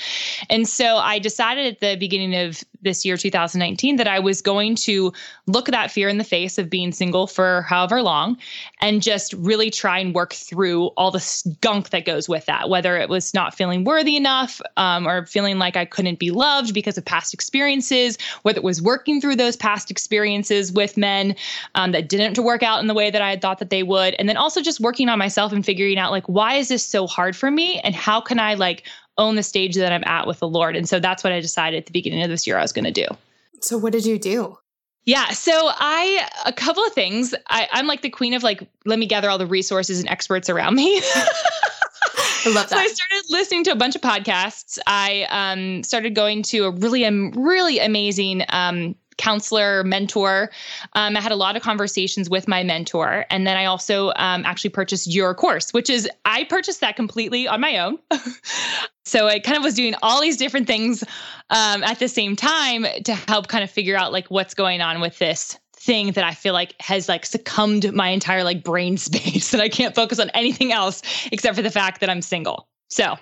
[0.48, 4.76] And so I decided at the beginning of this year, 2019, that I was going
[4.76, 5.12] to
[5.46, 8.38] look that fear in the face of being single for however long
[8.80, 12.96] and just really try and work through all the skunk that goes with that, whether
[12.96, 16.98] it was not feeling worthy enough um, or feeling like I couldn't be loved because
[16.98, 21.34] of past experiences, whether it was working through those past experiences with men
[21.74, 24.14] um, that didn't work out in the way that I had thought that they would.
[24.14, 27.06] And then also just working on myself and figuring out like, why is this so
[27.06, 27.80] hard for me?
[27.80, 28.84] And how can I like
[29.18, 30.76] own the stage that I'm at with the Lord.
[30.76, 32.84] And so that's what I decided at the beginning of this year I was going
[32.84, 33.06] to do.
[33.60, 34.58] So what did you do?
[35.06, 35.30] Yeah.
[35.30, 37.34] So I, a couple of things.
[37.48, 40.50] I, I'm like the queen of like, let me gather all the resources and experts
[40.50, 41.00] around me.
[42.44, 42.70] I love that.
[42.70, 44.78] So I started listening to a bunch of podcasts.
[44.86, 50.50] I um, started going to a really, um, really amazing um, counselor, mentor.
[50.94, 53.24] Um, I had a lot of conversations with my mentor.
[53.30, 57.48] And then I also um, actually purchased your course, which is, I purchased that completely
[57.48, 57.98] on my own.
[59.04, 61.02] so I kind of was doing all these different things
[61.50, 65.00] um, at the same time to help kind of figure out like what's going on
[65.00, 69.50] with this thing that I feel like has like succumbed my entire like brain space
[69.52, 71.02] that I can't focus on anything else
[71.32, 72.68] except for the fact that I'm single.
[72.88, 73.16] So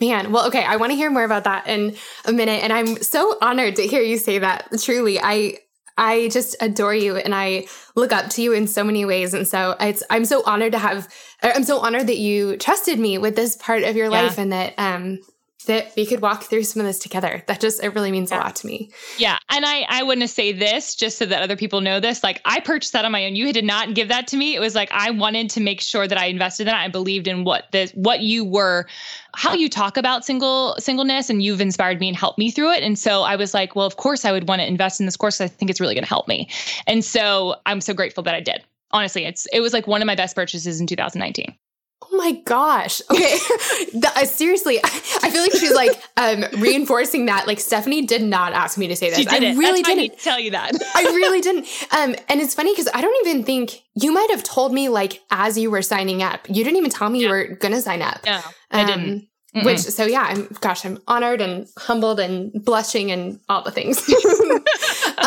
[0.00, 2.62] Man, well, okay, I want to hear more about that in a minute.
[2.62, 4.68] And I'm so honored to hear you say that.
[4.80, 5.58] Truly, I
[5.98, 9.34] I just adore you and I look up to you in so many ways.
[9.34, 13.18] And so it's, I'm so honored to have, I'm so honored that you trusted me
[13.18, 14.22] with this part of your yeah.
[14.22, 15.18] life and that, um,
[15.66, 17.42] that we could walk through some of this together.
[17.46, 18.38] That just it really means yeah.
[18.38, 18.90] a lot to me.
[19.18, 22.22] Yeah, and I I want to say this just so that other people know this.
[22.22, 23.36] Like I purchased that on my own.
[23.36, 24.54] You did not give that to me.
[24.54, 26.76] It was like I wanted to make sure that I invested in it.
[26.76, 28.86] I believed in what this what you were,
[29.34, 32.82] how you talk about single singleness, and you've inspired me and helped me through it.
[32.82, 35.16] And so I was like, well, of course I would want to invest in this
[35.16, 35.40] course.
[35.40, 36.48] I think it's really going to help me.
[36.86, 40.06] And so I'm so grateful that I did honestly it's it was like one of
[40.06, 41.54] my best purchases in 2019
[42.00, 43.02] Oh my gosh.
[43.10, 43.20] Okay.
[43.92, 47.46] the, uh, seriously, I feel like she's like um, reinforcing that.
[47.46, 49.26] Like Stephanie did not ask me to say this.
[49.26, 50.72] I really That's didn't tell you that.
[50.94, 51.66] I really didn't.
[51.90, 55.20] Um, and it's funny because I don't even think you might have told me like
[55.30, 56.48] as you were signing up.
[56.48, 57.26] You didn't even tell me yeah.
[57.26, 58.24] you were gonna sign up.
[58.24, 59.28] No, I um, didn't.
[59.56, 59.64] Mm-mm.
[59.64, 63.98] Which so yeah, I'm gosh, I'm honored and humbled and blushing and all the things.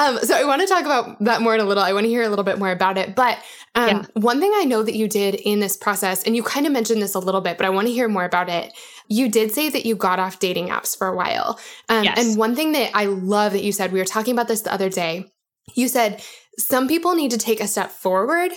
[0.02, 1.84] Um, so I want to talk about that more in a little.
[1.84, 3.16] I want to hear a little bit more about it.
[3.16, 3.38] But
[3.76, 4.06] um, yeah.
[4.16, 7.02] one thing I know that you did in this process, and you kind of mentioned
[7.02, 8.74] this a little bit, but I want to hear more about it.
[9.08, 11.60] You did say that you got off dating apps for a while.
[11.88, 12.18] Um, yes.
[12.18, 14.74] And one thing that I love that you said, we were talking about this the
[14.74, 15.32] other day.
[15.76, 16.24] You said
[16.58, 18.52] some people need to take a step forward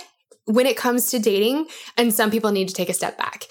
[0.46, 1.66] when it comes to dating,
[1.98, 3.44] and some people need to take a step back.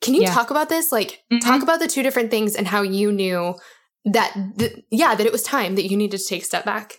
[0.00, 0.32] Can you yeah.
[0.32, 0.92] talk about this?
[0.92, 1.38] Like, mm-hmm.
[1.38, 3.54] talk about the two different things and how you knew
[4.06, 6.96] that, th- yeah, that it was time that you needed to take a step back.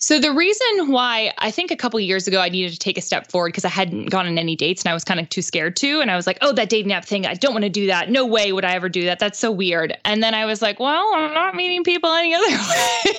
[0.00, 3.00] So the reason why I think a couple years ago I needed to take a
[3.00, 5.42] step forward because I hadn't gone on any dates and I was kind of too
[5.42, 7.68] scared to and I was like, "Oh, that dating app thing, I don't want to
[7.68, 8.08] do that.
[8.08, 9.18] No way would I ever do that.
[9.18, 12.46] That's so weird." And then I was like, "Well, I'm not meeting people any other
[12.46, 13.14] way."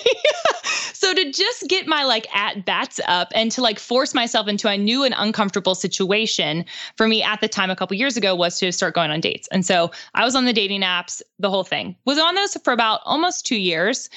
[0.94, 4.70] so to just get my like at bats up and to like force myself into
[4.70, 6.64] a new and uncomfortable situation
[6.96, 9.50] for me at the time a couple years ago was to start going on dates.
[9.52, 11.98] And so I was on the dating apps, the whole thing.
[12.06, 14.10] Was on those for about almost 2 years.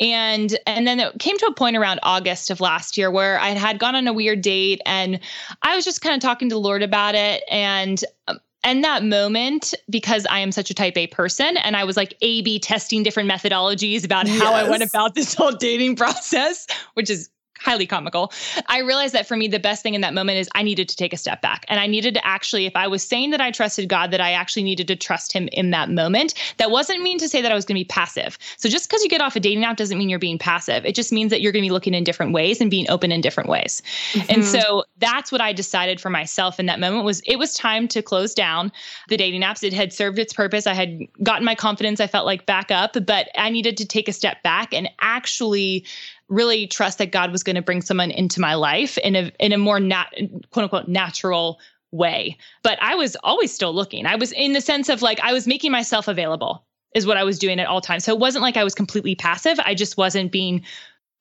[0.00, 3.50] And and then it came to a point around August of last year where I
[3.50, 5.20] had gone on a weird date and
[5.62, 7.44] I was just kind of talking to the Lord about it.
[7.50, 11.84] And um, and that moment, because I am such a type A person, and I
[11.84, 14.42] was like A B testing different methodologies about yes.
[14.42, 18.32] how I went about this whole dating process, which is highly comical.
[18.66, 20.96] I realized that for me, the best thing in that moment is I needed to
[20.96, 21.64] take a step back.
[21.68, 24.32] And I needed to actually, if I was saying that I trusted God, that I
[24.32, 26.34] actually needed to trust Him in that moment.
[26.58, 28.38] That wasn't mean to say that I was going to be passive.
[28.56, 30.84] So just because you get off a dating app doesn't mean you're being passive.
[30.84, 33.12] It just means that you're going to be looking in different ways and being open
[33.12, 33.82] in different ways.
[34.12, 34.26] Mm-hmm.
[34.30, 37.88] And so that's what I decided for myself in that moment was it was time
[37.88, 38.72] to close down
[39.08, 39.62] the dating apps.
[39.62, 40.66] It had served its purpose.
[40.66, 44.08] I had gotten my confidence, I felt like back up, but I needed to take
[44.08, 45.84] a step back and actually
[46.28, 49.52] really trust that God was going to bring someone into my life in a in
[49.52, 50.06] a more nat
[50.50, 51.58] quote unquote natural
[51.90, 52.36] way.
[52.62, 54.06] But I was always still looking.
[54.06, 56.64] I was in the sense of like I was making myself available
[56.94, 58.04] is what I was doing at all times.
[58.04, 59.58] So it wasn't like I was completely passive.
[59.60, 60.64] I just wasn't being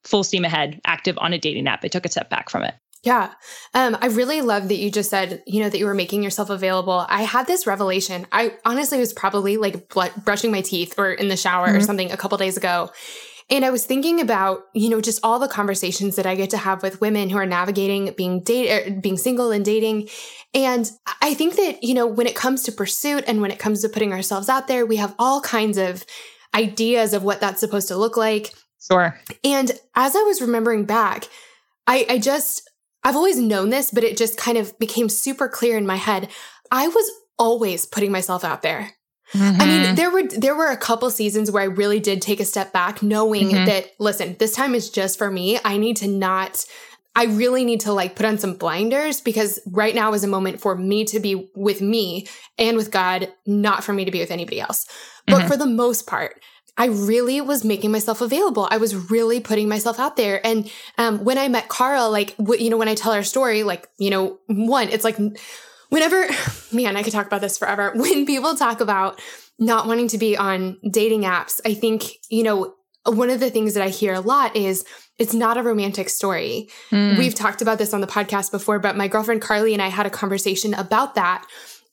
[0.03, 1.83] full steam ahead active on a dating app.
[1.83, 2.75] I took a step back from it.
[3.03, 3.33] Yeah.
[3.73, 6.49] Um, I really love that you just said, you know, that you were making yourself
[6.49, 7.05] available.
[7.07, 8.25] I had this revelation.
[8.31, 9.87] I honestly was probably like
[10.23, 11.77] brushing my teeth or in the shower mm-hmm.
[11.77, 12.91] or something a couple days ago.
[13.49, 16.57] And I was thinking about, you know, just all the conversations that I get to
[16.57, 20.10] have with women who are navigating being date, er, being single and dating.
[20.53, 20.89] And
[21.21, 23.89] I think that, you know, when it comes to pursuit and when it comes to
[23.89, 26.03] putting ourselves out there, we have all kinds of
[26.53, 28.53] ideas of what that's supposed to look like.
[28.81, 29.17] Sure.
[29.43, 31.29] And as I was remembering back,
[31.86, 32.69] I, I just,
[33.03, 36.29] I've always known this, but it just kind of became super clear in my head.
[36.69, 38.91] I was always putting myself out there.
[39.33, 39.61] Mm-hmm.
[39.61, 39.95] I mean, mm-hmm.
[39.95, 43.03] there were there were a couple seasons where I really did take a step back,
[43.03, 43.65] knowing mm-hmm.
[43.65, 45.59] that listen, this time is just for me.
[45.63, 46.65] I need to not
[47.17, 50.61] I really need to like put on some blinders because right now is a moment
[50.61, 52.27] for me to be with me
[52.59, 54.85] and with God, not for me to be with anybody else.
[55.25, 55.47] But mm-hmm.
[55.47, 56.39] for the most part,
[56.77, 58.67] I really was making myself available.
[58.69, 60.45] I was really putting myself out there.
[60.45, 63.63] And um, when I met Carl, like, w- you know, when I tell our story,
[63.63, 65.17] like, you know, one, it's like
[65.89, 66.28] whenever,
[66.71, 67.93] man, I could talk about this forever.
[67.95, 69.19] When people talk about
[69.60, 73.73] not wanting to be on dating apps, I think, you know, one of the things
[73.73, 74.86] that I hear a lot is
[75.17, 76.69] it's not a romantic story.
[76.91, 77.17] Mm.
[77.17, 80.06] We've talked about this on the podcast before, but my girlfriend Carly and I had
[80.06, 81.45] a conversation about that.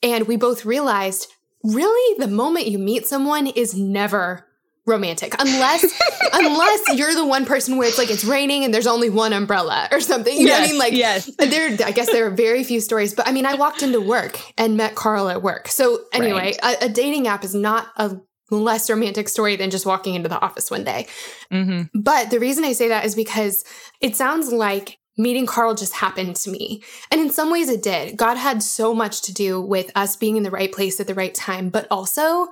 [0.03, 1.29] And we both realized
[1.63, 4.47] really the moment you meet someone is never
[4.87, 5.83] romantic unless
[6.33, 9.89] unless you're the one person where it's like it's raining and there's only one umbrella
[9.91, 12.31] or something you yes, know what i mean like yes there i guess there are
[12.31, 15.69] very few stories but i mean i walked into work and met carl at work
[15.69, 16.83] so anyway right.
[16.83, 18.17] a, a, dating app is not a
[18.51, 21.07] less romantic story than just walking into the office one day
[21.51, 21.83] mm-hmm.
[21.99, 23.65] but the reason i say that is because
[24.03, 26.83] it sounds like meeting Carl just happened to me.
[27.13, 28.17] And in some ways it did.
[28.17, 31.15] God had so much to do with us being in the right place at the
[31.15, 32.49] right time, but also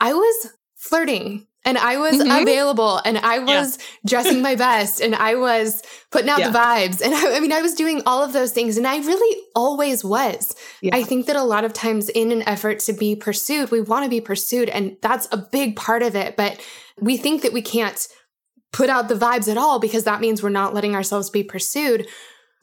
[0.00, 0.52] I was
[0.82, 2.42] flirting and I was mm-hmm.
[2.42, 3.84] available and I was yeah.
[4.04, 6.50] dressing my best and I was putting out yeah.
[6.50, 7.00] the vibes.
[7.00, 10.04] And I, I, mean, I was doing all of those things and I really always
[10.04, 10.56] was.
[10.80, 10.96] Yeah.
[10.96, 14.04] I think that a lot of times in an effort to be pursued, we want
[14.04, 16.36] to be pursued and that's a big part of it.
[16.36, 16.60] But
[17.00, 18.08] we think that we can't
[18.72, 22.08] put out the vibes at all because that means we're not letting ourselves be pursued.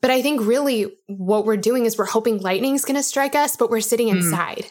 [0.01, 3.55] But I think really what we're doing is we're hoping lightning's going to strike us,
[3.55, 4.17] but we're sitting mm.
[4.17, 4.65] inside.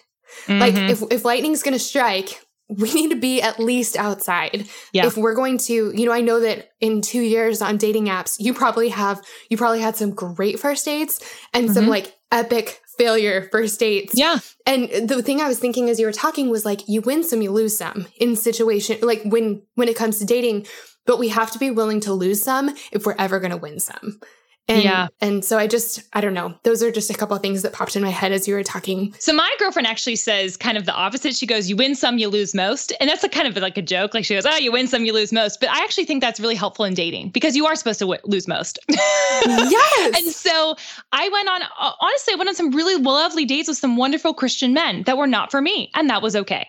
[0.45, 0.59] Mm-hmm.
[0.59, 4.69] Like if, if lightning's going to strike, we need to be at least outside.
[4.93, 5.07] Yeah.
[5.07, 8.37] If we're going to, you know, I know that in two years on dating apps,
[8.39, 11.21] you probably have, you probably had some great first dates
[11.55, 11.75] and mm-hmm.
[11.75, 14.13] some like epic failure first dates.
[14.15, 14.39] Yeah.
[14.67, 17.41] And the thing I was thinking as you were talking was like, you win some,
[17.41, 20.67] you lose some in situation, like when, when it comes to dating,
[21.07, 23.81] but we have to be willing to lose some if we're ever going to win
[23.81, 24.21] some.
[24.69, 25.09] And, yeah.
[25.21, 26.55] And so I just, I don't know.
[26.63, 28.63] Those are just a couple of things that popped in my head as you were
[28.63, 29.15] talking.
[29.19, 31.35] So my girlfriend actually says kind of the opposite.
[31.35, 32.93] She goes, you win some, you lose most.
[33.01, 34.13] And that's a kind of like a joke.
[34.13, 35.59] Like she goes, oh, you win some, you lose most.
[35.61, 38.21] But I actually think that's really helpful in dating because you are supposed to w-
[38.25, 38.79] lose most.
[38.91, 40.17] yes.
[40.19, 40.77] and so
[41.13, 41.63] I went on,
[42.01, 45.27] honestly, I went on some really lovely dates with some wonderful Christian men that were
[45.27, 45.91] not for me.
[45.95, 46.69] And that was okay.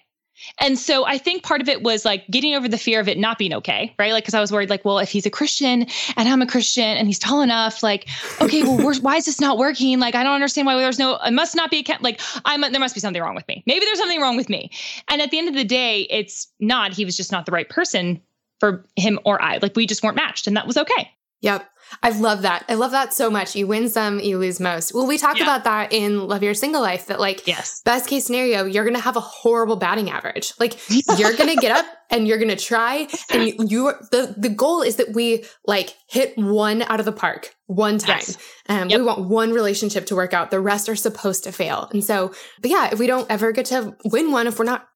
[0.60, 3.18] And so I think part of it was like getting over the fear of it
[3.18, 4.12] not being okay, right?
[4.12, 6.84] Like, because I was worried, like, well, if he's a Christian and I'm a Christian
[6.84, 8.08] and he's tall enough, like,
[8.42, 10.00] okay, well, why is this not working?
[10.00, 12.80] Like, I don't understand why there's no, it must not be a, like, I'm, there
[12.80, 13.64] must be something wrong with me.
[13.66, 14.72] Maybe there's something wrong with me.
[15.08, 17.70] And at the end of the day, it's not, he was just not the right
[17.70, 18.22] person
[18.60, 19.58] for him or I.
[19.62, 21.12] Like, we just weren't matched and that was okay.
[21.42, 21.70] Yep.
[22.04, 22.66] I love that.
[22.70, 23.56] I love that so much.
[23.56, 24.94] You win some, you lose most.
[24.94, 25.44] Well, we talk yeah.
[25.44, 27.82] about that in Love Your Single Life that like yes.
[27.84, 30.54] best case scenario, you're going to have a horrible batting average.
[30.60, 30.78] Like
[31.18, 34.82] you're going to get up and you're going to try and you, the the goal
[34.82, 38.18] is that we like hit one out of the park one time.
[38.18, 38.38] Yes.
[38.68, 39.00] Um, yep.
[39.00, 40.52] we want one relationship to work out.
[40.52, 41.90] The rest are supposed to fail.
[41.92, 44.88] And so, but yeah, if we don't ever get to win one if we're not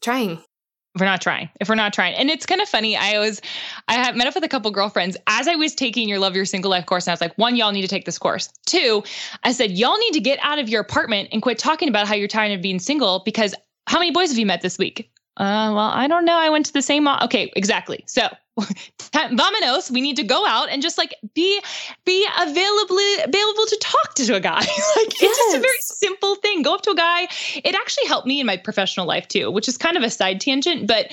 [0.00, 0.42] trying
[0.94, 3.40] if we're not trying if we're not trying and it's kind of funny i was
[3.88, 6.70] i met up with a couple girlfriends as i was taking your love your single
[6.70, 9.02] life course and i was like one y'all need to take this course two
[9.44, 12.14] i said y'all need to get out of your apartment and quit talking about how
[12.14, 13.54] you're tired of being single because
[13.86, 16.36] how many boys have you met this week uh, well, I don't know.
[16.36, 17.08] I went to the same.
[17.08, 18.04] Okay, exactly.
[18.06, 18.28] So,
[18.60, 19.90] vamanos.
[19.90, 21.60] We need to go out and just like be
[22.04, 24.58] be availably available to talk to a guy.
[24.60, 25.22] like yes.
[25.22, 26.62] it's just a very simple thing.
[26.62, 27.28] Go up to a guy.
[27.64, 30.40] It actually helped me in my professional life too, which is kind of a side
[30.40, 31.12] tangent, but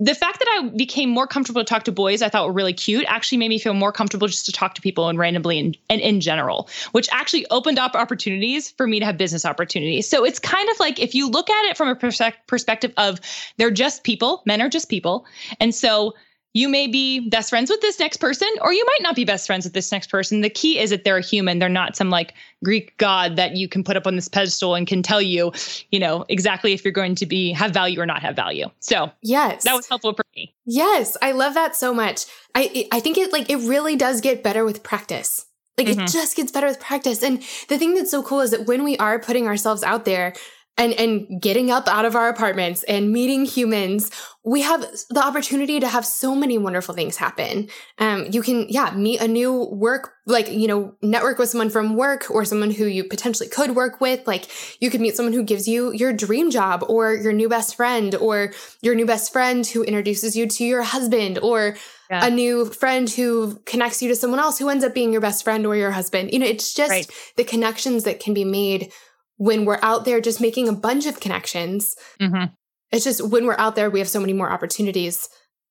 [0.00, 2.72] the fact that I became more comfortable to talk to boys, I thought were really
[2.72, 5.76] cute, actually made me feel more comfortable just to talk to people and randomly and,
[5.88, 10.08] and in general, which actually opened up opportunities for me to have business opportunities.
[10.08, 13.20] So it's kind of like if you look at it from a perspective of
[13.56, 15.26] they're just people, men are just people.
[15.60, 16.14] And so
[16.54, 19.46] you may be best friends with this next person, or you might not be best
[19.46, 20.40] friends with this next person.
[20.40, 21.58] The key is that they're a human.
[21.58, 24.86] They're not some like Greek god that you can put up on this pedestal and
[24.86, 25.52] can tell you,
[25.90, 28.70] you know, exactly if you're going to be have value or not have value.
[28.78, 30.54] So yes, that was helpful for me.
[30.64, 32.26] Yes, I love that so much.
[32.54, 35.46] I I think it like it really does get better with practice.
[35.76, 36.02] Like mm-hmm.
[36.02, 37.22] it just gets better with practice.
[37.24, 40.34] And the thing that's so cool is that when we are putting ourselves out there,
[40.76, 44.10] and and getting up out of our apartments and meeting humans
[44.44, 48.90] we have the opportunity to have so many wonderful things happen um you can yeah
[48.92, 52.86] meet a new work like you know network with someone from work or someone who
[52.86, 54.48] you potentially could work with like
[54.80, 58.14] you could meet someone who gives you your dream job or your new best friend
[58.16, 61.76] or your new best friend who introduces you to your husband or
[62.10, 62.26] yeah.
[62.26, 65.44] a new friend who connects you to someone else who ends up being your best
[65.44, 67.10] friend or your husband you know it's just right.
[67.36, 68.92] the connections that can be made
[69.36, 71.94] when we're out there just making a bunch of connections.
[72.20, 72.52] Mm-hmm.
[72.92, 75.28] It's just when we're out there, we have so many more opportunities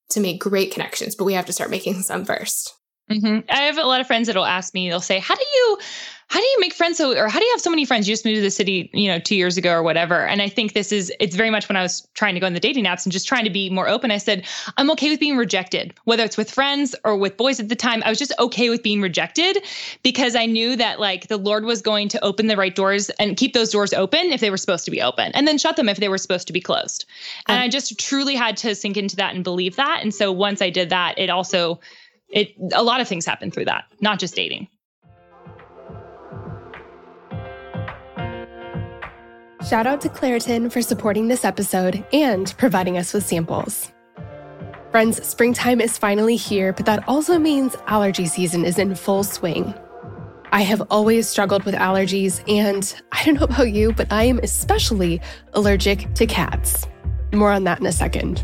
[0.10, 2.73] to make great connections, but we have to start making some first.
[3.09, 3.49] Mm-hmm.
[3.49, 5.77] I have a lot of friends that'll ask me, they'll say, How do you
[6.33, 8.07] how do you make friends so or how do you have so many friends?
[8.07, 10.25] You just moved to the city you know two years ago or whatever.
[10.25, 12.53] And i think this is it's very much when i was trying to go in
[12.53, 14.45] the dating apps and just trying to be more open i said
[14.77, 18.01] i'm okay with being rejected whether it's with friends or with boys at the time.
[18.05, 19.63] I was just okay with being rejected
[20.01, 23.37] because i knew that like the lord was going to open the right doors and
[23.37, 25.89] keep those doors open if they were supposed to be open and then shut them
[25.89, 27.05] if they were supposed to be closed.
[27.47, 29.99] And i just truly had to sink into that and believe that.
[30.01, 31.79] And so once i did that it also
[32.34, 34.67] it a lot of things happen through that not just dating
[39.69, 43.93] Shout out to Claritin for supporting this episode and providing us with samples.
[44.91, 49.74] Friends, springtime is finally here, but that also means allergy season is in full swing.
[50.52, 54.39] I have always struggled with allergies, and I don't know about you, but I am
[54.43, 55.22] especially
[55.54, 56.86] allergic to cats.
[57.32, 58.43] More on that in a second.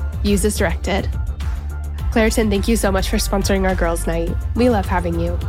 [0.23, 1.09] Use as directed.
[2.11, 4.35] Claritin, thank you so much for sponsoring our girls' night.
[4.55, 5.39] We love having you.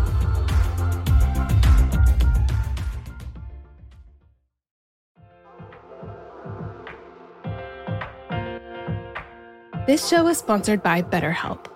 [9.85, 11.67] This show is sponsored by BetterHelp.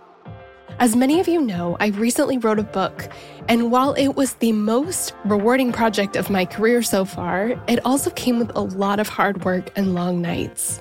[0.79, 3.09] As many of you know, I recently wrote a book,
[3.49, 8.11] and while it was the most rewarding project of my career so far, it also
[8.11, 10.81] came with a lot of hard work and long nights.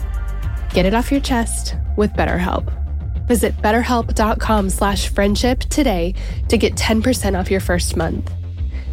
[0.73, 2.77] Get it off your chest with BetterHelp.
[3.27, 6.13] Visit betterhelp.com slash friendship today
[6.47, 8.31] to get 10% off your first month.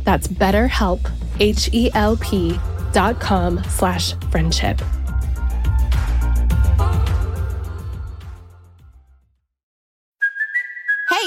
[0.04, 1.10] That's betterhelp,
[1.40, 2.58] H-E-L-P
[2.92, 4.80] dot com slash friendship.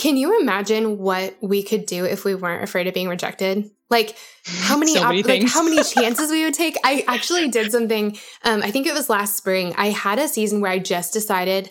[0.00, 3.70] Can you imagine what we could do if we weren't afraid of being rejected?
[3.90, 6.78] Like how many, So many op- like how many chances we would take?
[6.82, 8.16] I actually did something.
[8.42, 9.74] Um, I think it was last spring.
[9.76, 11.68] I had a season where I just decided,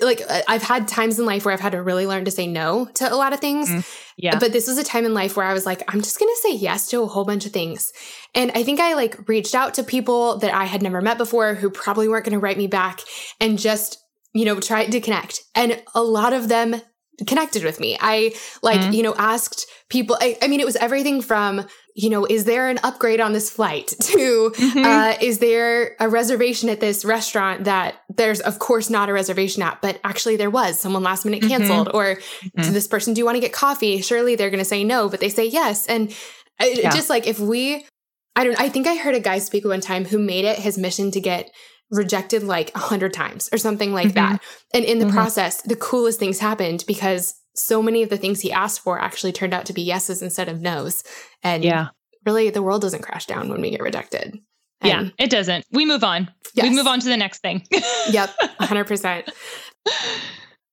[0.00, 2.46] like, uh, I've had times in life where I've had to really learn to say
[2.46, 3.70] no to a lot of things.
[4.16, 4.38] Yeah.
[4.38, 6.40] But this was a time in life where I was like, I'm just going to
[6.48, 7.92] say yes to a whole bunch of things.
[8.34, 11.54] And I think I like reached out to people that I had never met before
[11.54, 13.00] who probably weren't going to write me back
[13.38, 13.98] and just,
[14.32, 15.42] you know, tried to connect.
[15.54, 16.80] And a lot of them
[17.26, 17.96] connected with me.
[18.00, 18.92] I like, mm-hmm.
[18.92, 22.68] you know, asked people, I, I, mean, it was everything from, you know, is there
[22.68, 24.84] an upgrade on this flight to, mm-hmm.
[24.84, 29.62] uh, is there a reservation at this restaurant that there's, of course, not a reservation
[29.62, 31.50] at, but actually there was someone last minute mm-hmm.
[31.50, 31.96] canceled mm-hmm.
[31.96, 32.16] or
[32.62, 34.00] to this person, do you want to get coffee?
[34.02, 35.86] Surely they're going to say no, but they say yes.
[35.86, 36.14] And
[36.60, 36.90] yeah.
[36.90, 37.86] just like if we,
[38.34, 40.76] I don't, I think I heard a guy speak one time who made it his
[40.76, 41.50] mission to get
[41.90, 44.32] rejected like a hundred times or something like mm-hmm.
[44.32, 44.42] that.
[44.74, 45.14] And in the mm-hmm.
[45.14, 49.32] process, the coolest things happened because so many of the things he asked for actually
[49.32, 51.02] turned out to be yeses instead of nos.
[51.42, 51.88] And yeah,
[52.24, 54.38] really the world doesn't crash down when we get rejected.
[54.82, 55.64] And yeah, it doesn't.
[55.72, 56.30] We move on.
[56.54, 56.68] Yes.
[56.68, 57.66] We move on to the next thing.
[58.10, 58.30] yep,
[58.60, 59.28] 100%.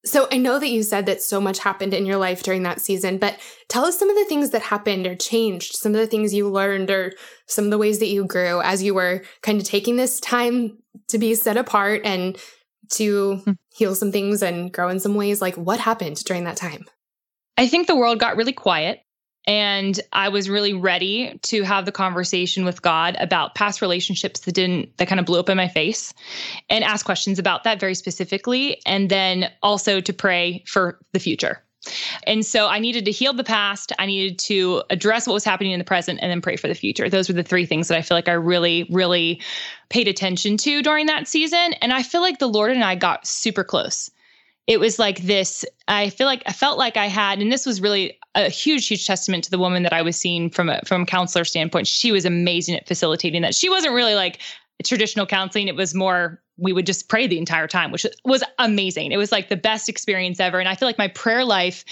[0.05, 2.81] So I know that you said that so much happened in your life during that
[2.81, 3.39] season, but
[3.69, 6.49] tell us some of the things that happened or changed, some of the things you
[6.49, 7.13] learned or
[7.45, 10.77] some of the ways that you grew as you were kind of taking this time
[11.07, 12.37] to be set apart and
[12.89, 13.57] to mm.
[13.73, 15.41] heal some things and grow in some ways.
[15.41, 16.85] Like what happened during that time?
[17.57, 18.99] I think the world got really quiet.
[19.45, 24.53] And I was really ready to have the conversation with God about past relationships that
[24.53, 26.13] didn't, that kind of blew up in my face
[26.69, 28.81] and ask questions about that very specifically.
[28.85, 31.61] And then also to pray for the future.
[32.25, 33.91] And so I needed to heal the past.
[33.99, 36.75] I needed to address what was happening in the present and then pray for the
[36.75, 37.09] future.
[37.09, 39.41] Those were the three things that I feel like I really, really
[39.89, 41.73] paid attention to during that season.
[41.81, 44.09] And I feel like the Lord and I got super close
[44.67, 47.81] it was like this i feel like i felt like i had and this was
[47.81, 51.03] really a huge huge testament to the woman that i was seeing from a from
[51.03, 51.87] a counselor standpoint.
[51.87, 53.55] She was amazing at facilitating that.
[53.55, 54.39] She wasn't really like
[54.83, 55.67] traditional counseling.
[55.67, 59.11] It was more we would just pray the entire time, which was amazing.
[59.11, 60.59] It was like the best experience ever.
[60.59, 61.83] And I feel like my prayer life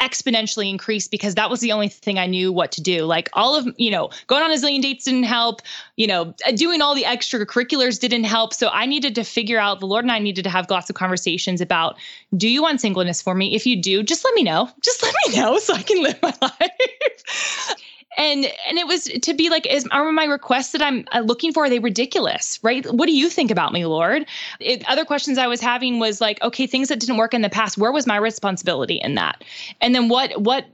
[0.00, 3.04] exponentially increased because that was the only thing I knew what to do.
[3.04, 5.62] Like all of, you know, going on a zillion dates didn't help,
[5.96, 8.52] you know, doing all the extracurriculars didn't help.
[8.52, 10.96] So I needed to figure out, the Lord and I needed to have lots of
[10.96, 11.96] conversations about
[12.36, 13.54] do you want singleness for me?
[13.54, 14.68] If you do, just let me know.
[14.82, 16.51] Just let me know so I can live my life
[18.22, 21.52] and and it was to be like is are my requests that i'm uh, looking
[21.52, 22.86] for are they ridiculous right?
[22.92, 24.26] What do you think about me lord?
[24.60, 27.50] It, other questions i was having was like okay things that didn't work in the
[27.50, 29.44] past where was my responsibility in that?
[29.80, 30.66] And then what what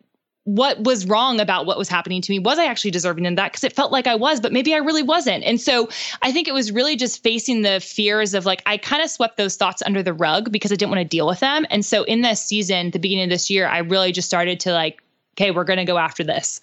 [0.45, 2.39] what was wrong about what was happening to me?
[2.39, 3.53] Was i actually deserving in that?
[3.53, 5.45] Because it felt like i was but maybe i really wasn't.
[5.45, 5.89] And so
[6.23, 9.39] i think it was really just facing the fears of like i kind of swept
[9.39, 11.67] those thoughts under the rug because i didn't want to deal with them.
[11.71, 14.73] And so in this season the beginning of this year i really just started to
[14.73, 15.03] like
[15.35, 16.61] okay we're going to go after this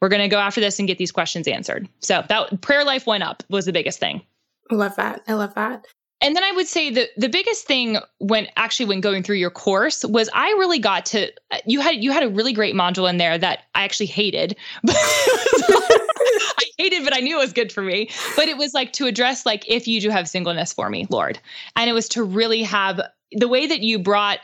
[0.00, 1.88] we're going to go after this and get these questions answered.
[2.00, 4.22] So that prayer life went up was the biggest thing.
[4.70, 5.22] I love that.
[5.26, 5.86] I love that.
[6.22, 9.50] And then I would say the the biggest thing when actually when going through your
[9.50, 11.32] course was I really got to
[11.64, 14.54] you had you had a really great module in there that I actually hated.
[14.86, 18.10] I hated, but I knew it was good for me.
[18.36, 21.38] But it was like to address like if you do have singleness for me, Lord.
[21.74, 23.00] And it was to really have
[23.32, 24.40] the way that you brought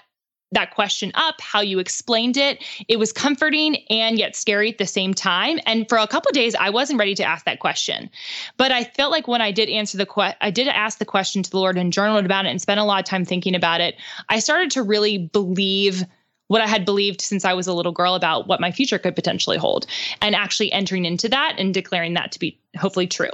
[0.53, 2.63] that question up, how you explained it.
[2.89, 5.59] It was comforting and yet scary at the same time.
[5.67, 8.11] And for a couple days, I wasn't ready to ask that question.
[8.57, 11.43] But I felt like when I did answer the question, I did ask the question
[11.43, 13.81] to the Lord and journaled about it and spent a lot of time thinking about
[13.81, 13.97] it.
[14.29, 16.05] I started to really believe
[16.49, 19.17] what I had believed since I was a little girl about what my future could
[19.17, 19.87] potentially hold
[20.23, 23.31] and actually entering into that and declaring that to be hopefully true.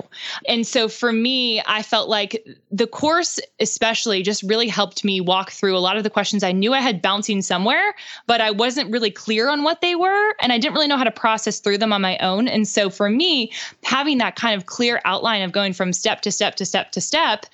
[0.47, 5.51] And so for me, I felt like the course, especially, just really helped me walk
[5.51, 7.95] through a lot of the questions I knew I had bouncing somewhere,
[8.27, 10.35] but I wasn't really clear on what they were.
[10.41, 12.49] And I didn't really know how to process through them on my own.
[12.49, 13.53] And so for me,
[13.83, 17.01] having that kind of clear outline of going from step to step to step to
[17.01, 17.47] step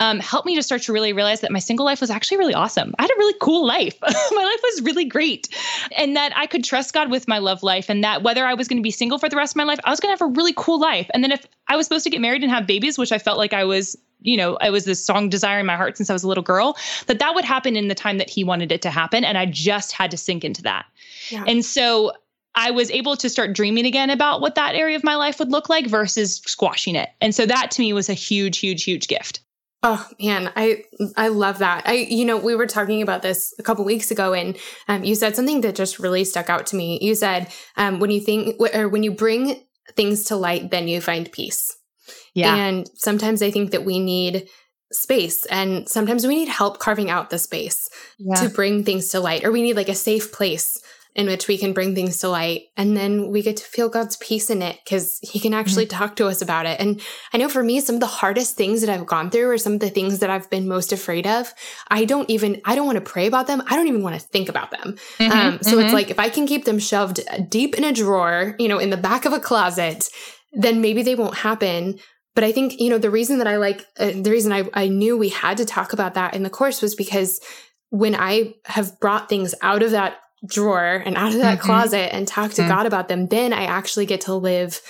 [0.00, 2.54] um, helped me to start to really realize that my single life was actually really
[2.54, 2.94] awesome.
[2.98, 3.96] I had a really cool life.
[4.02, 5.48] my life was really great.
[5.96, 8.68] And that I could trust God with my love life, and that whether I was
[8.68, 10.30] going to be single for the rest of my life, I was going to have
[10.30, 11.10] a really cool life.
[11.14, 13.38] And then if I was supposed to get married and have babies, which I felt
[13.38, 16.12] like I was you know, I was this strong desire in my heart since I
[16.12, 16.76] was a little girl,
[17.06, 19.24] that that would happen in the time that he wanted it to happen.
[19.24, 20.86] And I just had to sink into that.
[21.30, 21.44] Yeah.
[21.46, 22.12] And so
[22.54, 25.52] I was able to start dreaming again about what that area of my life would
[25.52, 27.10] look like versus squashing it.
[27.20, 29.40] And so that to me was a huge, huge, huge gift.
[29.88, 30.82] Oh man, I
[31.16, 31.86] I love that.
[31.86, 34.58] I you know we were talking about this a couple weeks ago, and
[34.88, 36.98] um, you said something that just really stuck out to me.
[37.00, 39.62] You said um, when you think or when you bring
[39.94, 41.76] things to light, then you find peace.
[42.34, 42.56] Yeah.
[42.56, 44.48] And sometimes I think that we need
[44.90, 48.34] space, and sometimes we need help carving out the space yeah.
[48.40, 50.82] to bring things to light, or we need like a safe place
[51.16, 54.18] in which we can bring things to light and then we get to feel God's
[54.18, 55.96] peace in it because he can actually mm-hmm.
[55.96, 56.78] talk to us about it.
[56.78, 57.00] And
[57.32, 59.72] I know for me, some of the hardest things that I've gone through or some
[59.72, 61.52] of the things that I've been most afraid of,
[61.88, 63.62] I don't even, I don't want to pray about them.
[63.66, 64.96] I don't even want to think about them.
[65.18, 65.32] Mm-hmm.
[65.32, 65.80] Um, so mm-hmm.
[65.80, 68.90] it's like if I can keep them shoved deep in a drawer, you know, in
[68.90, 70.10] the back of a closet,
[70.52, 71.98] then maybe they won't happen.
[72.34, 74.88] But I think, you know, the reason that I like, uh, the reason I, I
[74.88, 77.40] knew we had to talk about that in the course was because
[77.88, 81.66] when I have brought things out of that drawer and out of that Mm-hmm.
[81.66, 82.68] closet and talk to Mm.
[82.68, 84.80] God about them, then I actually get to live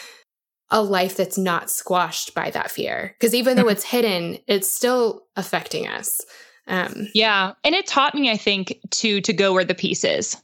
[0.70, 3.14] a life that's not squashed by that fear.
[3.18, 6.20] Because even though it's hidden, it's still affecting us.
[6.66, 7.52] Um, Yeah.
[7.62, 10.36] And it taught me, I think, to to go where the peace is.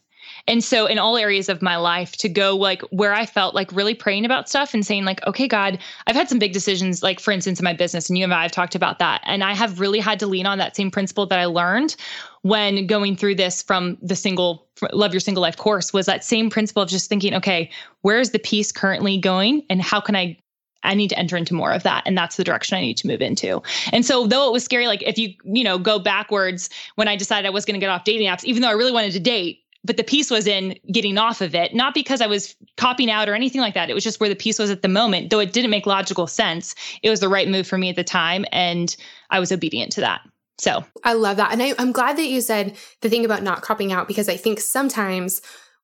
[0.47, 3.71] And so in all areas of my life to go like where I felt like
[3.73, 7.21] really praying about stuff and saying like, okay, God, I've had some big decisions, like
[7.21, 9.21] for instance, in my business, and you and I have talked about that.
[9.25, 11.97] And I have really had to lean on that same principle that I learned
[12.43, 16.51] when going through this from the single love your single life course was that same
[16.51, 17.71] principle of just thinking, okay,
[18.01, 20.37] where's the peace currently going and how can I
[20.83, 22.03] I need to enter into more of that.
[22.07, 23.63] And that's the direction I need to move into.
[23.93, 27.17] And so though it was scary, like if you, you know, go backwards when I
[27.17, 29.21] decided I was going to get off dating apps, even though I really wanted to
[29.21, 33.11] date, but the peace was in getting off of it, not because I was copying
[33.11, 33.91] out or anything like that.
[33.91, 36.27] It was just where the peace was at the moment, though it didn't make logical
[36.27, 36.75] sense.
[37.03, 38.45] It was the right move for me at the time.
[38.53, 38.95] And
[39.31, 40.21] I was obedient to that.
[40.59, 41.53] So I love that.
[41.53, 44.37] And I, I'm glad that you said the thing about not cropping out because I
[44.37, 45.43] think sometimes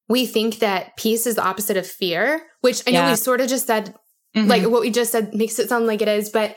[0.09, 3.11] we think that peace is the opposite of fear, which I know Yeah.
[3.11, 3.95] we sort of just said,
[4.37, 4.47] mhm.
[4.47, 6.31] like what we just said makes it sound like it is.
[6.31, 6.57] But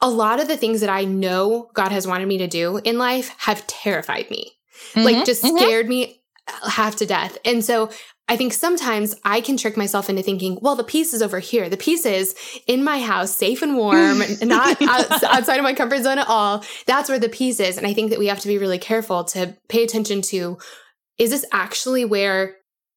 [0.00, 2.98] a lot of the things that I know God has wanted me to do in
[2.98, 4.52] life have terrified me,
[4.96, 5.56] like Mhm, just mhm.
[5.56, 7.38] scared me half to death.
[7.44, 7.90] And so
[8.28, 11.68] I think sometimes I can trick myself into thinking, well, the peace is over here.
[11.68, 12.34] The peace is
[12.66, 16.64] in my house, safe and warm, and not outside of my comfort zone at all.
[16.86, 17.76] That's where the peace is.
[17.76, 20.58] And I think that we have to be really careful to pay attention to
[21.18, 22.56] is this actually where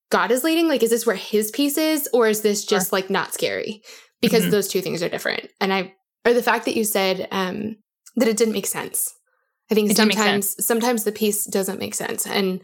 [0.09, 0.67] God is leading?
[0.69, 2.09] Like, is this where his peace is?
[2.13, 3.83] Or is this just like not scary?
[4.21, 4.51] Because Mhm.
[4.51, 5.49] those two things are different.
[5.59, 5.93] And I,
[6.25, 7.75] or the fact that you said um,
[8.15, 9.13] that it didn't make sense.
[9.69, 12.25] I think It sometimes, sometimes the peace doesn't make sense.
[12.25, 12.61] And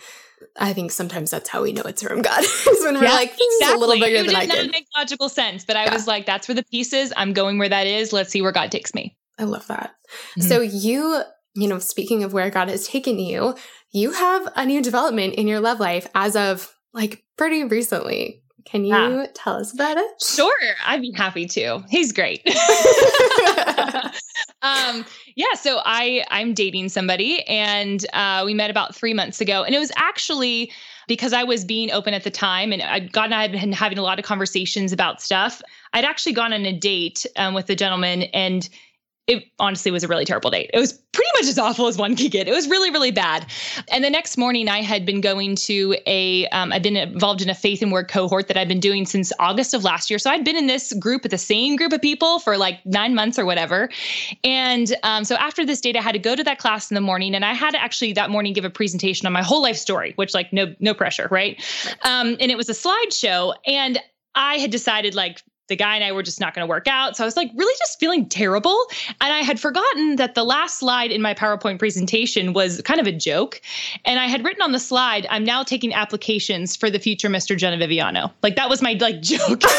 [0.60, 2.44] I think sometimes that's how we know it's from God.
[2.44, 4.00] is when we're Yeah, like, is a little Exactly.
[4.00, 4.72] bigger it than I did not can.
[4.72, 5.94] make logical sense, but I Yeah.
[5.94, 7.14] was like, that's where the peace is.
[7.18, 8.14] I'm going where that is.
[8.14, 9.18] Let's see where God takes me.
[9.40, 9.96] I love that.
[10.38, 10.44] Mhm.
[10.44, 11.22] So you,
[11.56, 13.56] you know, speaking of where God has taken you,
[13.92, 18.43] you have a new development in your love life as of like pretty recently.
[18.66, 19.26] Can you Yeah.
[19.34, 20.22] tell us about it?
[20.22, 20.54] Sure,
[20.86, 21.84] I'd be happy to.
[21.90, 22.42] He's great.
[24.62, 25.06] um,
[25.36, 29.76] yeah, so I I'm dating somebody, and uh, we met about three months ago, and
[29.76, 30.72] it was actually
[31.08, 33.72] because I was being open at the time, and I God and I had been
[33.74, 35.62] having a lot of conversations about stuff.
[35.94, 38.70] I'd actually gone on a date um, with a gentleman, and
[39.28, 40.70] it honestly was a really terrible date.
[40.74, 42.48] It was pretty much as awful as one could get.
[42.48, 43.46] It was really, really bad.
[43.90, 47.50] And the next morning, I had been going to a, um, I'd been involved in
[47.50, 50.20] a faith and word cohort that I'd been doing since August of last year.
[50.20, 53.16] So I'd been in this group with the same group of people for like nine
[53.16, 53.90] months or whatever.
[54.44, 57.02] And um, so after this date, I had to go to that class in the
[57.02, 59.78] morning, and I had to actually that morning give a presentation on my whole life
[59.78, 61.62] story, which like no, no pressure, right?
[62.04, 64.00] Um, and it was a slideshow, and
[64.36, 67.16] I had decided like the guy and I were just not going to work out.
[67.16, 68.86] So I was like really just feeling terrible.
[69.22, 73.08] And I had forgotten that the last slide in my PowerPoint presentation was kind of
[73.08, 73.62] a joke.
[74.06, 77.58] And I had written on the slide, I'm now taking applications for the future Mr.
[77.58, 78.32] Jena Viviano.
[78.44, 79.62] Like that was my like joke.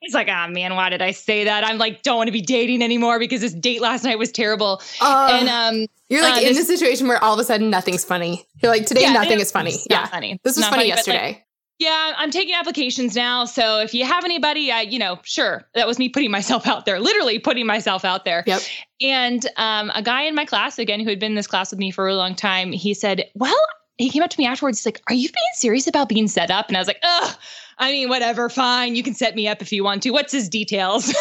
[0.00, 1.64] It's like, ah, man, why did I say that?
[1.64, 4.80] I'm like, don't want to be dating anymore because this date last night was terrible.
[5.02, 7.68] Oh, and um, you're like uh, in this- this situation where all of a sudden
[7.68, 8.46] nothing's funny.
[8.62, 9.72] You're like, today Yeah, nothing is funny.
[9.72, 10.06] not Yeah.
[10.06, 10.40] funny.
[10.44, 11.44] This was funny, funny, like, yesterday.
[11.78, 13.44] Yeah, I'm taking applications now.
[13.44, 15.64] So if you have anybody, uh, you know, sure.
[15.74, 18.42] That was me putting myself out there, literally putting myself out there.
[18.46, 18.62] Yep.
[19.00, 21.78] And um, a guy in my class, again, who had been in this class with
[21.78, 23.54] me for a long time, he said, Well,
[23.96, 24.80] he came up to me afterwards.
[24.80, 26.66] He's like, Are you being serious about being set up?
[26.66, 27.36] And I was like, Ugh,
[27.78, 28.96] I mean, whatever, fine.
[28.96, 30.10] You can set me up if you want to.
[30.10, 31.14] What's his details?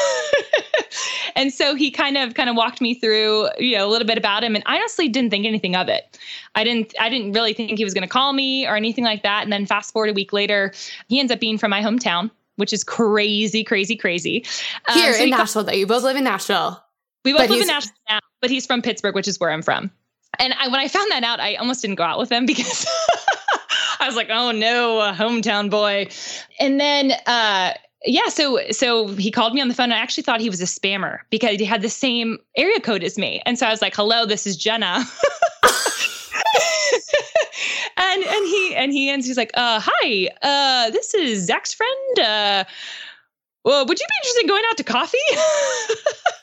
[1.35, 4.17] and so he kind of kind of walked me through, you know, a little bit
[4.17, 4.55] about him.
[4.55, 6.19] And I honestly didn't think anything of it.
[6.55, 9.43] I didn't I didn't really think he was gonna call me or anything like that.
[9.43, 10.73] And then fast forward a week later,
[11.07, 14.45] he ends up being from my hometown, which is crazy, crazy, crazy.
[14.87, 15.73] Um, Here so in Nashville, though.
[15.73, 16.83] You both live in Nashville.
[17.23, 19.91] we both live in Nashville now, but he's from Pittsburgh, which is where I'm from.
[20.39, 22.85] And I, when I found that out, I almost didn't go out with him because
[23.99, 26.07] I was like, "Oh no, a hometown boy."
[26.59, 27.73] And then, uh,
[28.05, 29.91] yeah, so so he called me on the phone.
[29.91, 33.17] I actually thought he was a spammer because he had the same area code as
[33.17, 35.03] me, and so I was like, "Hello, this is Jena."
[37.97, 39.25] and and he and he ends.
[39.25, 42.19] He's like, "Uh, hi, uh, this is Zach's friend.
[42.19, 42.63] Uh,
[43.65, 45.17] well, would you be interested in going out to coffee?"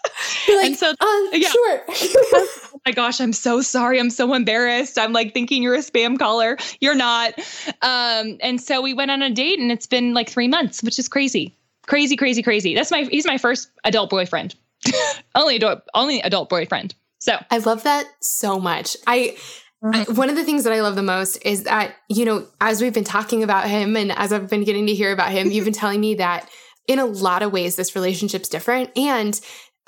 [0.48, 1.48] Like, And so- uh, yeah.
[1.48, 1.84] sure.
[1.88, 3.98] oh my gosh, I'm so sorry.
[3.98, 4.98] I'm so embarrassed.
[4.98, 6.56] I'm like thinking you're a spam caller.
[6.80, 7.34] You're not.
[7.82, 10.98] Um, and so we went on a date and it's been like three months, which
[10.98, 11.56] is crazy.
[11.86, 12.74] Crazy, crazy, crazy.
[12.74, 14.54] That's my he's my first adult boyfriend.
[15.34, 16.94] only adult only adult boyfriend.
[17.18, 18.96] So I love that so much.
[19.06, 19.36] I,
[19.82, 22.80] I one of the things that I love the most is that you know as
[22.80, 25.64] we've been talking about him and as I've been getting to hear about him, you've
[25.64, 26.48] been telling me that
[26.86, 29.38] in a lot of ways this relationship's different and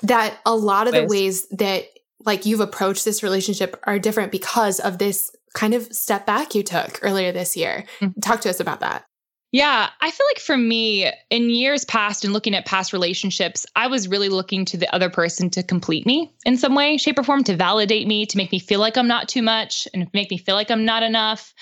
[0.03, 1.09] that a lot of the Ways.
[1.09, 1.85] ways that
[2.25, 6.63] like you've approached this relationship are different because of this kind of step back you
[6.63, 7.85] took earlier this year.
[7.99, 8.19] Mm-hmm.
[8.19, 9.05] Talk to us about that.
[9.53, 13.87] Yeah, I feel like for me, in years past and looking at past relationships, I
[13.87, 17.23] was really looking to the other person to complete me in some way, shape, or
[17.23, 20.29] form, to validate me, to make me feel like I'm not too much and make
[20.29, 21.53] me feel like I'm not enough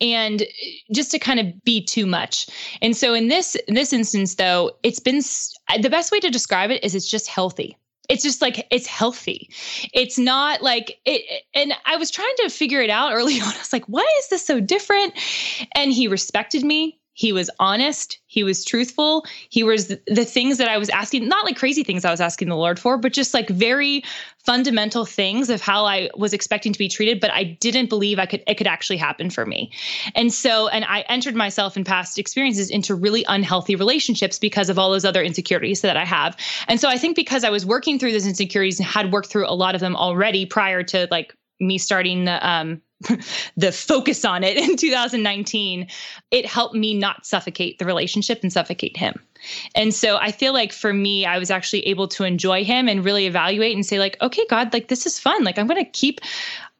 [0.00, 0.46] and uh,
[0.92, 2.46] just to kind of be too much.
[2.82, 5.20] And so in this in this instance though, it's been
[5.80, 7.76] the best way to describe it is it's just healthy.
[8.08, 9.50] It's just like it's healthy.
[9.94, 13.48] It's not like it and I was trying to figure it out early on.
[13.48, 15.14] I was like, why is this so different?
[15.74, 18.18] And he respected me he was honest.
[18.26, 19.24] He was truthful.
[19.48, 22.48] He was the things that i was asking not like crazy things i was asking
[22.48, 24.02] the lord for but just like very
[24.38, 28.26] fundamental things of how i was expecting to be treated but i didn't believe i
[28.26, 29.70] could it could actually happen for me.
[30.14, 34.78] And so and i entered myself in past experiences into really unhealthy relationships because of
[34.78, 36.36] all those other insecurities that i have.
[36.68, 39.46] And so i think because i was working through those insecurities and had worked through
[39.46, 42.82] a lot of them already prior to like me starting the um
[43.56, 45.88] the focus on it in 2019,
[46.30, 49.20] it helped me not suffocate the relationship and suffocate him.
[49.74, 53.04] And so I feel like for me, I was actually able to enjoy him and
[53.04, 55.44] really evaluate and say, like, okay, God, like this is fun.
[55.44, 56.20] Like I'm going to keep.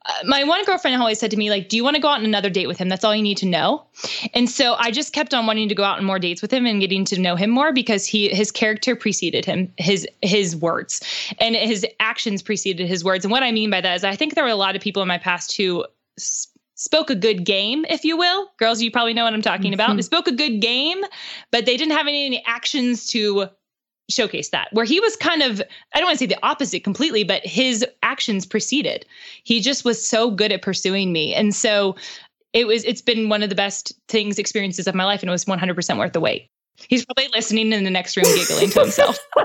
[0.07, 2.19] Uh, my one girlfriend always said to me, like, do you want to go out
[2.19, 2.91] on another date with him?
[2.91, 3.87] That's all you need to know.
[4.35, 6.67] And so I just kept on wanting to go out on more dates with him
[6.67, 11.01] and getting to know him more because he his character preceded him, his his words,
[11.39, 13.25] and his actions preceded his words.
[13.25, 15.01] And what I mean by that is I think there were a lot of people
[15.01, 15.87] in my past who
[16.19, 18.49] spoke a good game, if you will.
[18.59, 19.75] Girls, you probably know what I'm talking mm-hmm.
[19.75, 19.97] about.
[19.97, 21.03] They spoke a good game,
[21.51, 23.49] but they didn't have any, any actions to
[24.11, 24.69] showcase that.
[24.73, 25.63] Where he was kind of,
[25.95, 29.07] I don't want to say the opposite completely, but his actions preceded.
[29.45, 31.35] He just was so good at pursuing me.
[31.35, 31.97] And so
[32.53, 35.33] it was, it's been one of the best things, experiences of my life, and it
[35.33, 36.49] was 100% worth the wait.
[36.89, 39.19] He's probably listening in the next room, giggling to himself.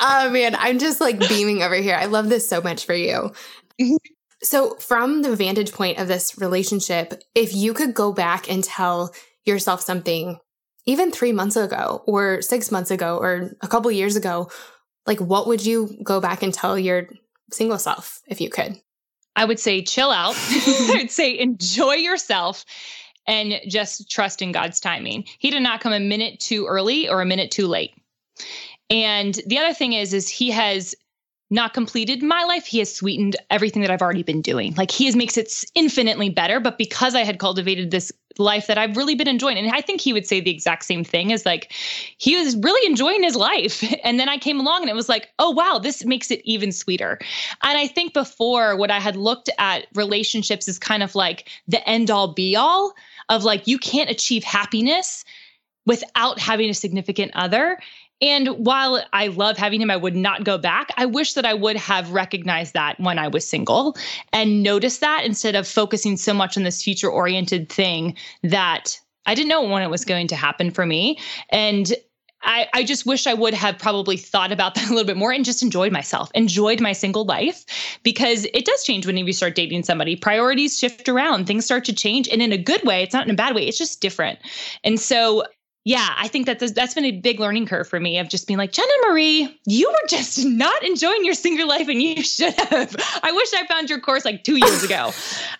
[0.00, 1.96] oh man, I'm just like beaming over here.
[1.96, 3.32] I love this so much for you.
[4.42, 9.12] So, from the vantage point of this relationship, if you could go back and tell
[9.44, 10.38] yourself something
[10.86, 14.50] even three months ago, or six months ago, or a couple years ago,
[15.06, 17.08] like what would you go back and tell your
[17.52, 18.80] single self if you could?
[19.36, 20.34] I would say chill out.
[20.50, 22.64] I would say enjoy yourself
[23.26, 25.24] and just trust in God's timing.
[25.38, 27.92] He did not come a minute too early or a minute too late.
[28.90, 30.94] And the other thing is is he has
[31.50, 34.74] not completed my life, he has sweetened everything that I've already been doing.
[34.74, 36.60] Like he has makes it infinitely better.
[36.60, 40.00] But because I had cultivated this life that I've really been enjoying, and I think
[40.00, 41.72] he would say the exact same thing as like
[42.18, 43.82] he was really enjoying his life.
[44.04, 46.72] And then I came along and it was like, oh wow, this makes it even
[46.72, 47.18] sweeter.
[47.62, 51.86] And I think before what I had looked at relationships is kind of like the
[51.86, 52.94] end all be all
[53.28, 55.24] of like you can't achieve happiness
[55.88, 57.78] without having a significant other.
[58.20, 60.92] And while I love having him, I would not go back.
[60.96, 63.96] I wish that I would have recognized that when I was single
[64.32, 69.34] and noticed that instead of focusing so much on this future oriented thing that I
[69.34, 71.18] didn't know when it was going to happen for me.
[71.50, 71.92] And
[72.42, 75.32] I, I just wish I would have probably thought about that a little bit more
[75.32, 77.64] and just enjoyed myself, enjoyed my single life,
[78.02, 80.16] because it does change when you start dating somebody.
[80.16, 83.02] Priorities shift around, things start to change, and in a good way.
[83.02, 83.66] It's not in a bad way.
[83.66, 84.38] It's just different.
[84.84, 85.44] And so
[85.88, 88.58] yeah, I think that that's been a big learning curve for me of just being
[88.58, 92.94] like, Jena Marie, you were just not enjoying your single life and you should have.
[93.22, 95.12] I wish I found your course like two years ago.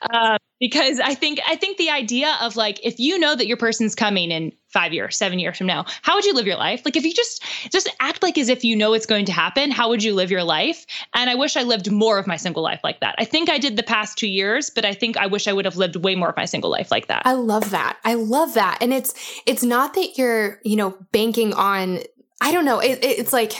[0.02, 3.56] uh, because I think I think the idea of like if you know that your
[3.56, 6.82] person's coming in five years, seven years from now, how would you live your life?
[6.84, 9.70] Like if you just just act like as if you know it's going to happen,
[9.70, 10.84] how would you live your life?
[11.14, 13.14] And I wish I lived more of my single life like that.
[13.18, 15.64] I think I did the past two years, but I think I wish I would
[15.64, 17.22] have lived way more of my single life like that.
[17.24, 17.98] I love that.
[18.04, 18.78] I love that.
[18.80, 19.14] And it's
[19.46, 22.00] it's not that you're you know banking on.
[22.40, 22.78] I don't know.
[22.78, 23.54] It, it's like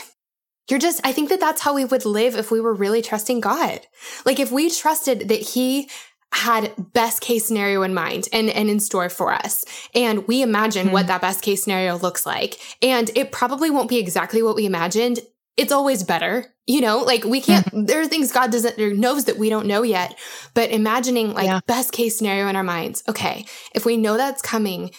[0.69, 3.39] you're just, I think that that's how we would live if we were really trusting
[3.39, 3.81] God.
[4.25, 5.89] Like if we trusted that He
[6.31, 9.65] had best case scenario in mind and, and in store for us.
[9.95, 10.93] And we imagine mm-hmm.
[10.93, 12.59] what that best case scenario looks like.
[12.81, 15.19] And it probably won't be exactly what we imagined.
[15.57, 16.53] It's always better.
[16.67, 17.85] You know, like we can't, mm-hmm.
[17.85, 20.15] there are things God doesn't, or knows that we don't know yet,
[20.53, 21.61] but imagining like yeah.
[21.65, 23.03] best case scenario in our minds.
[23.09, 23.45] Okay.
[23.73, 24.91] If we know that's coming,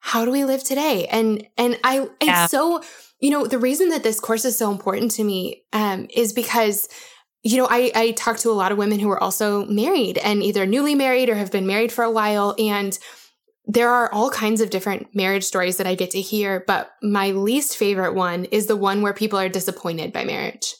[0.00, 1.06] how do we live today?
[1.06, 2.46] And, and I, it's yeah.
[2.46, 2.82] so,
[3.20, 6.88] you know, the reason that this course is so important to me, um, is because
[7.44, 10.42] you know, I, I talk to a lot of women who are also married and
[10.42, 12.56] either newly married or have been married for a while.
[12.58, 12.98] And
[13.66, 16.64] there are all kinds of different marriage stories that I get to hear.
[16.66, 20.74] But my least favorite one is the one where people are disappointed by marriage.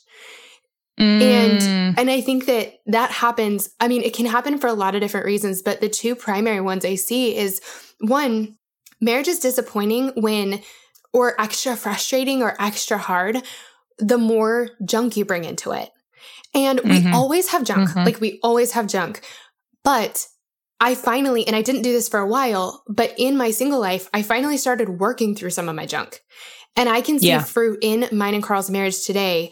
[0.99, 1.21] Mm.
[1.21, 3.69] And and I think that that happens.
[3.79, 6.61] I mean, it can happen for a lot of different reasons, but the two primary
[6.61, 7.61] ones I see is
[7.99, 8.57] one,
[9.01, 10.61] marriage is disappointing when
[11.13, 13.43] or extra frustrating or extra hard
[13.97, 15.89] the more junk you bring into it
[16.55, 17.13] And we mm-hmm.
[17.13, 17.89] always have junk.
[17.89, 18.05] Mm-hmm.
[18.05, 19.21] Like we always have junk.
[19.83, 20.25] But
[20.79, 24.09] I finally, and I didn't do this for a while, but in my single life,
[24.13, 26.21] I finally started working through some of my junk.
[26.75, 27.43] And I can see yeah.
[27.43, 29.51] fruit in mine and Carl's marriage today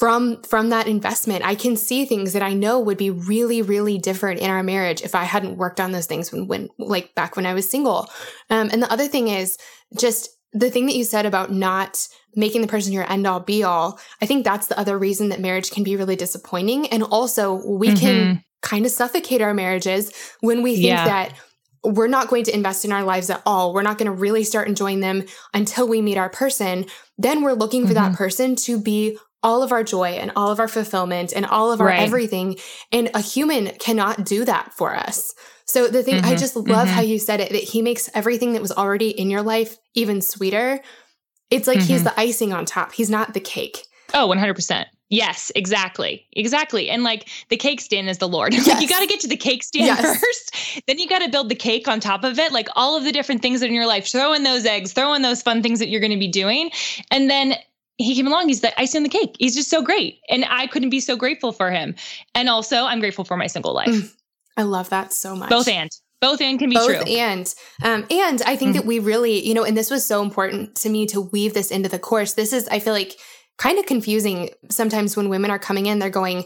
[0.00, 3.98] from from that investment i can see things that i know would be really really
[3.98, 7.36] different in our marriage if i hadn't worked on those things when when like back
[7.36, 8.08] when i was single
[8.48, 9.58] um, and the other thing is
[9.98, 13.62] just the thing that you said about not making the person your end all be
[13.62, 17.54] all i think that's the other reason that marriage can be really disappointing and also
[17.66, 17.96] we mm-hmm.
[17.96, 21.04] can kind of suffocate our marriages when we think yeah.
[21.04, 21.34] that
[21.82, 23.72] we're not going to invest in our lives at all.
[23.72, 25.24] We're not going to really start enjoying them
[25.54, 26.84] until we meet our person.
[27.16, 28.12] Then we're looking for mm-hmm.
[28.12, 31.72] that person to be all of our joy and all of our fulfillment and all
[31.72, 32.00] of our right.
[32.00, 32.56] everything.
[32.92, 35.34] And a human cannot do that for us.
[35.64, 36.86] So the thing, mm-hmm, I just love mm-hmm.
[36.88, 40.20] how you said it, that he makes everything that was already in your life even
[40.20, 40.80] sweeter.
[41.50, 41.88] It's like mm-hmm.
[41.88, 42.92] he's the icing on top.
[42.92, 43.86] He's not the cake.
[44.14, 44.86] Oh, 100%.
[45.08, 46.24] Yes, exactly.
[46.34, 46.88] Exactly.
[46.88, 48.54] And like the cake stand is the Lord.
[48.54, 48.66] Yes.
[48.68, 50.20] like you got to get to the cake stand yes.
[50.20, 50.86] first.
[50.86, 52.52] Then you got to build the cake on top of it.
[52.52, 55.22] Like all of the different things in your life, throw in those eggs, throw in
[55.22, 56.70] those fun things that you're going to be doing.
[57.10, 57.56] And then
[57.98, 58.48] he came along.
[58.48, 59.34] He's the icing on the cake.
[59.40, 60.20] He's just so great.
[60.28, 61.96] And I couldn't be so grateful for him.
[62.36, 63.88] And also, I'm grateful for my single life.
[63.88, 64.14] Mm,
[64.56, 65.50] I love that so much.
[65.50, 65.90] Both and.
[66.20, 67.14] Both and can be Both true.
[67.14, 68.72] And um, and I think mm-hmm.
[68.72, 71.70] that we really, you know, and this was so important to me to weave this
[71.70, 72.34] into the course.
[72.34, 73.16] This is, I feel like,
[73.58, 75.98] kind of confusing sometimes when women are coming in.
[75.98, 76.44] They're going,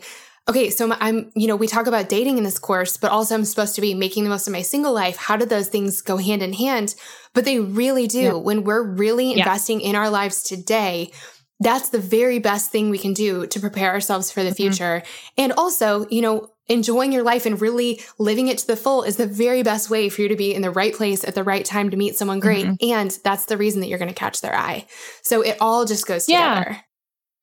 [0.49, 3.45] okay, so I'm, you know, we talk about dating in this course, but also I'm
[3.45, 5.17] supposed to be making the most of my single life.
[5.17, 6.95] How do those things go hand in hand?
[7.33, 8.21] But they really do.
[8.21, 8.33] Yeah.
[8.35, 9.89] When we're really investing yeah.
[9.91, 11.13] in our lives today,
[11.61, 14.57] that's the very best thing we can do to prepare ourselves for the mm-hmm.
[14.57, 15.03] future.
[15.39, 19.17] And also, you know, enjoying your life and really living it to the full is
[19.17, 21.65] the very best way for you to be in the right place at the right
[21.65, 22.65] time to meet someone great.
[22.65, 22.91] Mm-hmm.
[22.93, 24.87] And that's the reason that you're going to catch their eye.
[25.23, 26.55] So it all just goes yeah.
[26.55, 26.81] together.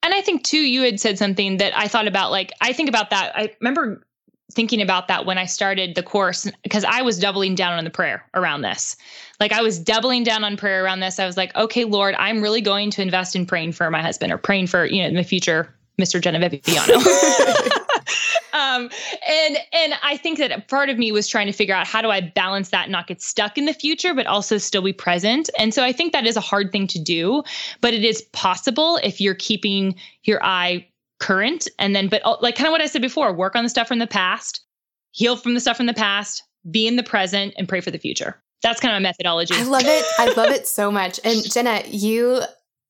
[0.03, 2.31] And I think too, you had said something that I thought about.
[2.31, 3.33] Like, I think about that.
[3.35, 4.03] I remember
[4.51, 7.89] thinking about that when I started the course because I was doubling down on the
[7.89, 8.97] prayer around this.
[9.39, 11.19] Like I was doubling down on prayer around this.
[11.19, 14.33] I was like, okay, Lord, I'm really going to invest in praying for my husband
[14.33, 16.21] or praying for, you know, in the future Mr.
[16.21, 17.77] Jena Viviano.
[18.53, 18.89] um,
[19.27, 22.09] and and I think that part of me was trying to figure out how do
[22.09, 25.49] I balance that and not get stuck in the future, but also still be present.
[25.57, 27.43] And so I think that is a hard thing to do,
[27.81, 30.87] but it is possible if you're keeping your eye
[31.19, 33.69] current and then but uh, like kind of what i said before work on the
[33.69, 34.65] stuff from the past
[35.11, 37.97] heal from the stuff from the past be in the present and pray for the
[37.97, 38.41] future.
[38.61, 39.55] That's kind of my methodology.
[39.55, 40.05] I love it.
[40.19, 41.19] I love it so much.
[41.23, 42.41] And jena you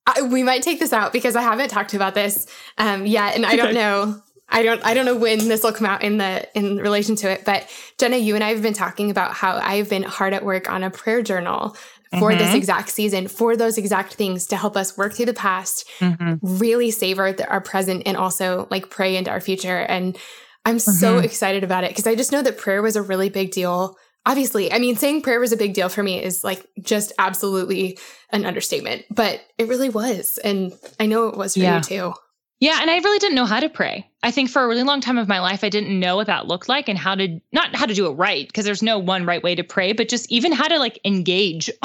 [0.07, 2.47] I, we might take this out because i haven't talked about this
[2.79, 4.19] um, yet and i don't know
[4.51, 7.31] I don't I don't know when this will come out in the in relation to
[7.31, 10.43] it, but Jena, you and I have been talking about how I've been hard at
[10.43, 11.75] work on a prayer journal
[12.19, 12.39] for mm-hmm.
[12.39, 16.35] this exact season, for those exact things to help us work through the past, mm-hmm.
[16.41, 19.77] really savor our present, and also like pray into our future.
[19.77, 20.17] And
[20.65, 20.91] I'm mm-hmm.
[20.91, 23.95] so excited about it because I just know that prayer was a really big deal.
[24.25, 27.97] Obviously, I mean, saying prayer was a big deal for me is like just absolutely
[28.31, 30.37] an understatement, but it really was.
[30.37, 31.77] And I know it was for yeah.
[31.77, 32.13] you too.
[32.61, 34.07] Yeah, and I really didn't know how to pray.
[34.21, 36.45] I think for a really long time of my life I didn't know what that
[36.45, 39.25] looked like and how to not how to do it right because there's no one
[39.25, 41.71] right way to pray, but just even how to like engage.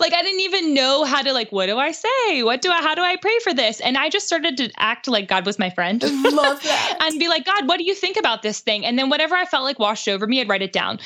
[0.00, 2.42] like I didn't even know how to like what do I say?
[2.42, 3.78] What do I how do I pray for this?
[3.78, 6.02] And I just started to act like God was my friend.
[6.02, 6.98] Love that.
[7.02, 9.44] and be like, "God, what do you think about this thing?" And then whatever I
[9.44, 10.98] felt like washed over me, I'd write it down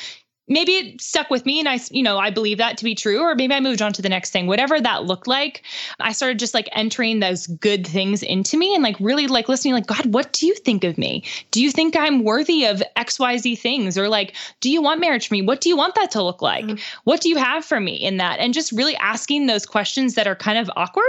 [0.47, 3.21] maybe it stuck with me and I, you know, I believe that to be true,
[3.21, 5.63] or maybe I moved on to the next thing, whatever that looked like.
[5.99, 9.73] I started just like entering those good things into me and like really like listening,
[9.73, 11.23] like, God, what do you think of me?
[11.51, 13.97] Do you think I'm worthy of XYZ things?
[13.97, 15.41] Or like, do you want marriage for me?
[15.41, 16.65] What do you want that to look like?
[16.65, 16.99] Mm-hmm.
[17.05, 18.39] What do you have for me in that?
[18.39, 21.05] And just really asking those questions that are kind of awkward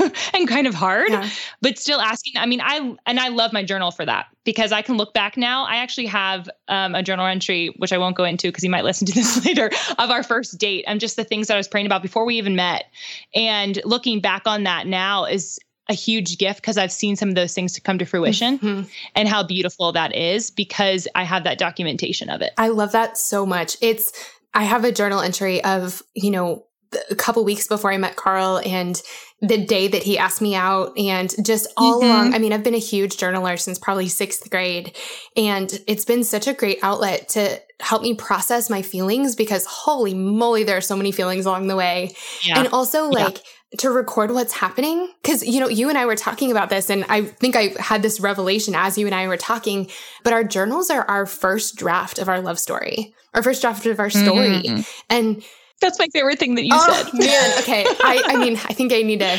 [0.34, 1.28] and kind of hard, yeah.
[1.60, 2.34] but still asking.
[2.36, 5.36] I mean, I, and I love my journal for that because I can look back
[5.36, 5.64] now.
[5.64, 8.84] I actually have um, a journal entry, which I won't go into because you might
[8.84, 11.68] listen to this later, of our first date and just the things that I was
[11.68, 12.86] praying about before we even met.
[13.34, 17.34] And looking back on that now is a huge gift because I've seen some of
[17.34, 18.88] those things to come to fruition mm-hmm.
[19.14, 22.52] and how beautiful that is because I have that documentation of it.
[22.56, 23.76] I love that so much.
[23.80, 24.12] It's,
[24.54, 26.64] I have a journal entry of, you know,
[27.10, 29.00] a couple weeks before I met Carl and
[29.40, 32.06] the day that he asked me out and just all mm-hmm.
[32.06, 32.34] along.
[32.34, 34.96] I mean, I've been a huge journaler since probably sixth grade
[35.36, 40.14] and it's been such a great outlet to help me process my feelings because holy
[40.14, 42.14] moly, there are so many feelings along the way.
[42.42, 42.58] Yeah.
[42.58, 43.42] And also like, yeah
[43.78, 47.04] to record what's happening because you know you and i were talking about this and
[47.08, 49.90] i think i had this revelation as you and i were talking
[50.22, 53.98] but our journals are our first draft of our love story our first draft of
[53.98, 54.80] our story mm-hmm.
[55.10, 55.42] and
[55.80, 57.18] that's my favorite thing that you oh, said.
[57.18, 57.84] man, okay.
[57.86, 59.38] I, I mean, I think I need to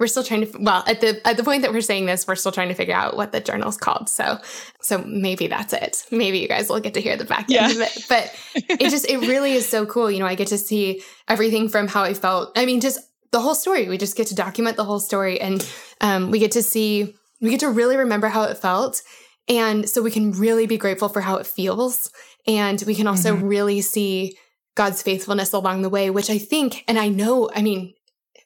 [0.00, 2.34] we're still trying to well at the at the point that we're saying this we're
[2.34, 4.08] still trying to figure out what the journal's called.
[4.08, 4.38] So
[4.80, 6.04] so maybe that's it.
[6.10, 8.04] Maybe you guys will get to hear the back end of it.
[8.08, 10.10] But it just it really is so cool.
[10.10, 12.56] You know i get to see everything from how i felt.
[12.56, 12.98] I mean just
[13.30, 13.88] the whole story.
[13.88, 15.66] We just get to document the whole story and
[16.00, 19.02] um, we get to see we get to really remember how it felt.
[19.48, 22.10] And so we can really be grateful for how it feels.
[22.46, 23.46] And we can also mm-hmm.
[23.46, 24.38] really see
[24.74, 27.94] god's faithfulness along the way which i think and i know i mean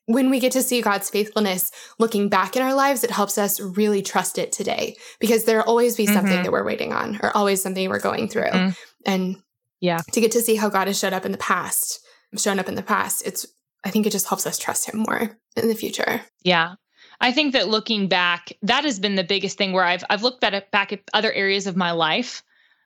[0.09, 3.61] when we get to see God's faithfulness looking back in our lives, it helps us
[3.61, 6.45] really trust it today because there'll always be something mm-hmm.
[6.45, 8.45] that we're waiting on or always something we're going through.
[8.45, 8.71] Mm-hmm.
[9.05, 9.37] And
[9.81, 12.01] yeah, to get to see how God has showed up in the past,
[12.39, 13.47] shown up in the past, it's,
[13.85, 16.23] I think it just helps us trust him more in the future.
[16.43, 16.77] Yeah.
[17.21, 20.43] I think that looking back, that has been the biggest thing where I've, I've looked
[20.43, 22.43] at back at other areas of my life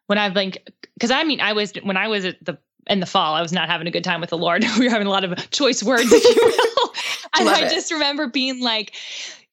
[0.09, 0.68] when I've like,
[1.01, 3.53] cause I mean, I was, when I was at the, in the fall, I was
[3.53, 4.64] not having a good time with the Lord.
[4.78, 6.93] we were having a lot of choice words, if you will.
[7.39, 7.70] and I it.
[7.70, 8.95] just remember being like,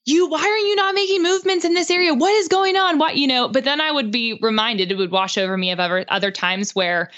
[0.05, 3.17] you why are you not making movements in this area what is going on what
[3.17, 6.05] you know but then i would be reminded it would wash over me of other,
[6.07, 7.11] other times where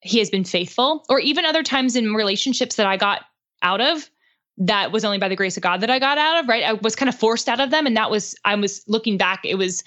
[0.00, 3.22] he has been faithful or even other times in relationships that i got
[3.62, 4.10] out of
[4.58, 6.72] that was only by the grace of god that i got out of right i
[6.74, 9.56] was kind of forced out of them and that was i was looking back it
[9.56, 9.82] was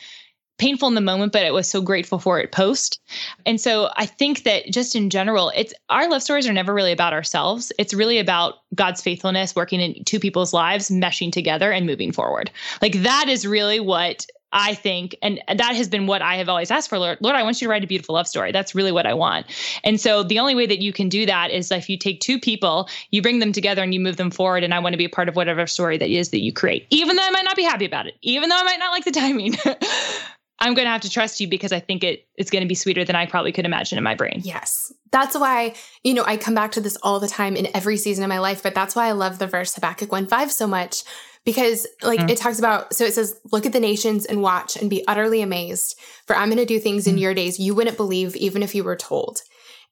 [0.59, 2.99] painful in the moment, but it was so grateful for it post.
[3.45, 6.91] And so I think that just in general, it's our love stories are never really
[6.91, 7.71] about ourselves.
[7.79, 12.51] It's really about God's faithfulness working in two people's lives, meshing together and moving forward.
[12.81, 16.71] Like that is really what I think, and that has been what I have always
[16.71, 17.19] asked for, Lord.
[17.21, 18.51] Lord, I want you to write a beautiful love story.
[18.51, 19.45] That's really what I want.
[19.83, 22.39] And so the only way that you can do that is if you take two
[22.39, 24.63] people, you bring them together and you move them forward.
[24.63, 26.87] And I want to be a part of whatever story that is that you create,
[26.89, 29.05] even though I might not be happy about it, even though I might not like
[29.05, 29.55] the timing.
[30.61, 32.75] I'm going to have to trust you because I think it it's going to be
[32.75, 34.41] sweeter than I probably could imagine in my brain.
[34.43, 34.91] Yes.
[35.11, 38.23] That's why, you know, I come back to this all the time in every season
[38.23, 41.03] of my life, but that's why I love the verse Habakkuk 1 5 so much
[41.45, 42.29] because like mm.
[42.29, 45.41] it talks about so it says look at the nations and watch and be utterly
[45.41, 45.97] amazed
[46.27, 47.11] for i'm going to do things mm.
[47.11, 49.41] in your days you wouldn't believe even if you were told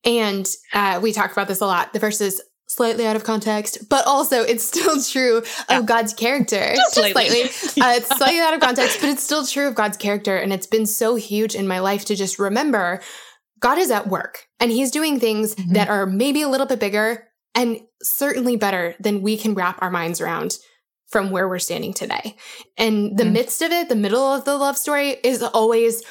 [0.05, 3.89] and uh, we talk about this a lot the verse is slightly out of context,
[3.89, 5.80] but also it's still true yeah.
[5.80, 6.74] of God's character.
[6.76, 7.47] Just slightly.
[7.47, 7.82] slightly.
[7.88, 10.36] Uh, it's slightly out of context, but it's still true of God's character.
[10.36, 13.01] And it's been so huge in my life to just remember
[13.59, 15.74] God is at work and he's doing things mm-hmm.
[15.74, 19.89] that are maybe a little bit bigger and certainly better than we can wrap our
[19.89, 20.57] minds around
[21.07, 22.36] from where we're standing today.
[22.78, 23.34] And the mm-hmm.
[23.34, 26.03] midst of it, the middle of the love story is always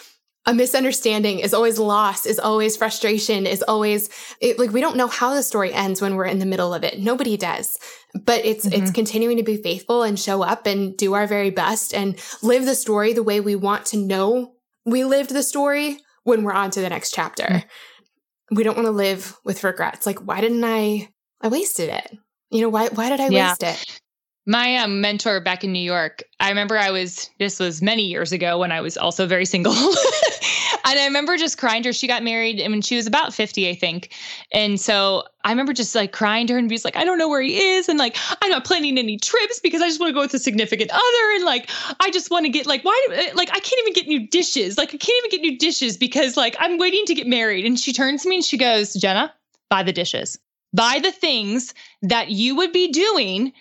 [0.47, 4.09] a misunderstanding is always loss is always frustration is always
[4.40, 6.84] it, like we don't know how the story ends when we're in the middle of
[6.84, 7.78] it nobody does
[8.14, 8.82] but it's mm-hmm.
[8.82, 12.64] it's continuing to be faithful and show up and do our very best and live
[12.64, 14.53] the story the way we want to know
[14.84, 18.57] we lived the story when we're on to the next chapter mm-hmm.
[18.57, 21.09] we don't want to live with regrets like why didn't i
[21.40, 22.16] i wasted it
[22.51, 23.51] you know why why did i yeah.
[23.51, 24.01] waste it
[24.47, 28.30] my um, mentor back in New York, I remember I was, this was many years
[28.30, 29.72] ago when I was also very single.
[30.86, 31.92] and I remember just crying to her.
[31.92, 34.14] She got married and when she was about 50, I think.
[34.53, 37.28] And so I remember just like crying to her and being like, I don't know
[37.28, 37.88] where he is.
[37.88, 40.38] And like, I'm not planning any trips because I just want to go with a
[40.38, 41.34] significant other.
[41.34, 41.68] And like,
[41.99, 44.78] I just want to get like, why, like, I can't even get new dishes.
[44.78, 47.64] Like, I can't even get new dishes because like I'm waiting to get married.
[47.64, 49.34] And she turns to me and she goes, Jena,
[49.70, 50.38] buy the dishes.
[50.72, 53.53] Buy the things that you would be doing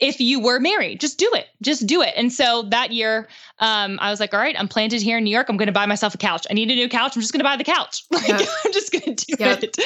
[0.00, 2.14] if you were married just do it just do it.
[2.16, 3.28] And so that year
[3.58, 5.48] um, i was like all right i'm planted here in new york.
[5.48, 6.46] I'm going to buy myself a couch.
[6.50, 7.16] I need a new couch.
[7.16, 8.04] I'm just going to buy the couch.
[8.18, 8.46] Like yeah.
[8.64, 9.78] i'm just going to do it.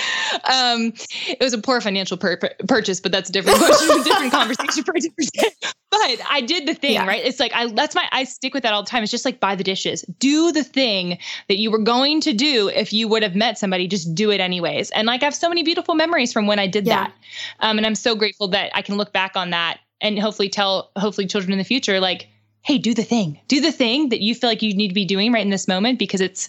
[0.48, 0.92] Um,
[1.28, 4.84] it was a poor financial pur- purchase but that's a different question a different conversation
[4.84, 5.50] for a different day.
[5.90, 7.06] But i did the thing yeah.
[7.06, 7.24] right?
[7.24, 9.02] It's like i that's my i stick with that all the time.
[9.02, 10.02] It's just like buy the dishes.
[10.18, 13.86] Do the thing that you were going to do if you would have met somebody.
[13.86, 14.90] Just do it anyways.
[14.90, 17.12] And like i have so many beautiful memories from when i did that.
[17.60, 20.90] Um, and i'm so grateful that i can look back on that and hopefully tell
[20.96, 22.28] hopefully children in the future like
[22.62, 25.04] hey do the thing do the thing that you feel like you need to be
[25.04, 26.48] doing right in this moment because it's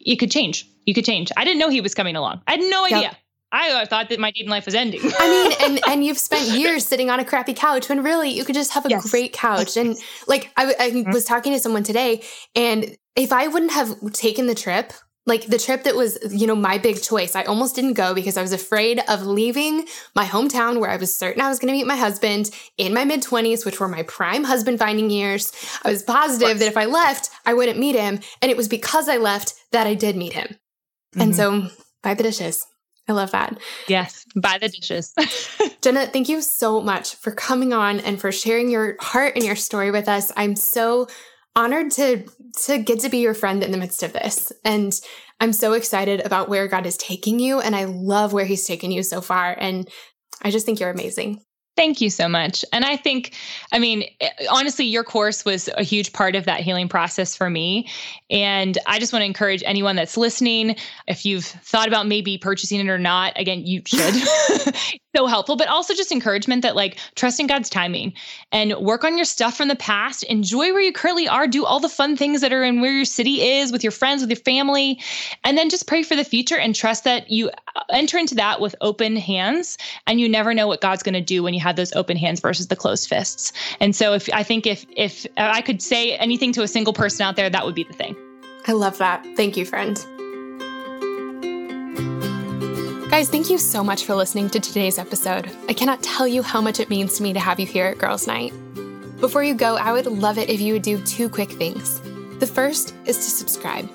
[0.00, 2.60] it could change you could change i didn't know he was coming along i had
[2.60, 3.16] no idea yep.
[3.54, 5.00] I thought that my dating life was ending.
[5.02, 8.46] I mean, and and you've spent years sitting on a crappy couch when really you
[8.46, 9.10] could just have a yes.
[9.10, 9.76] great couch.
[9.76, 9.96] And
[10.26, 11.10] like I, I mm-hmm.
[11.10, 12.22] was talking to someone today,
[12.54, 14.94] and if I wouldn't have taken the trip,
[15.24, 17.36] like the trip that was, you know, my big choice.
[17.36, 21.14] I almost didn't go because I was afraid of leaving my hometown where I was
[21.14, 24.02] certain I was going to meet my husband in my mid 20s, which were my
[24.02, 25.52] prime husband finding years.
[25.84, 28.18] I was positive that if I left, I wouldn't meet him.
[28.40, 30.48] And it was because I left that I did meet him.
[30.48, 31.20] Mm-hmm.
[31.20, 31.68] And so
[32.02, 32.66] buy the dishes.
[33.08, 33.58] I love that.
[33.88, 35.12] Yes, buy the dishes.
[35.82, 39.56] Jena, thank you so much for coming on and for sharing your heart and your
[39.56, 40.30] story with us.
[40.36, 41.08] I'm so
[41.54, 42.24] honored to
[42.64, 44.52] to get to be your friend in the midst of this.
[44.64, 44.92] And
[45.40, 48.90] I'm so excited about where God is taking you and I love where he's taken
[48.90, 49.88] you so far and
[50.42, 51.40] I just think you're amazing.
[51.74, 52.66] Thank you so much.
[52.72, 53.34] And I think,
[53.72, 57.48] I mean, eh, honestly, your course was a huge part of that healing process for
[57.48, 57.88] me.
[58.28, 62.78] And I just want to encourage anyone that's listening, if you've thought about maybe purchasing
[62.78, 64.14] it or not, again, you should.
[65.16, 68.12] so helpful, but also just encouragement that like trust in God's timing
[68.50, 70.22] and work on your stuff from the past.
[70.24, 71.46] Enjoy where you currently are.
[71.46, 74.22] Do all the fun things that are in where your city is with your friends,
[74.22, 75.00] with your family,
[75.44, 78.60] and then just pray for the future and trust that you uh, enter into that
[78.60, 79.76] with open hands.
[80.06, 82.40] And you never know what God's going to do when you have those open hands
[82.40, 83.52] versus the closed fists.
[83.80, 87.24] And so, if I think if if I could say anything to a single person
[87.24, 88.16] out there, that would be the thing.
[88.66, 89.26] I love that.
[89.36, 89.96] Thank you, friend.
[93.10, 95.50] Guys, thank you so much for listening to today's episode.
[95.68, 97.98] I cannot tell you how much it means to me to have you here at
[97.98, 98.54] Girls Night.
[99.20, 102.00] Before you go, I would love it if you would do two quick things.
[102.38, 103.88] The first is to subscribe.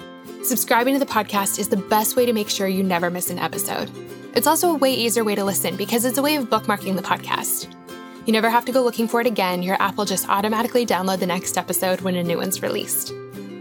[0.43, 3.39] Subscribing to the podcast is the best way to make sure you never miss an
[3.39, 3.89] episode.
[4.37, 7.01] It's also a way easier way to listen because it's a way of bookmarking the
[7.01, 7.73] podcast.
[8.27, 11.17] You never have to go looking for it again, your app will just automatically download
[11.17, 13.07] the next episode when a new one's released.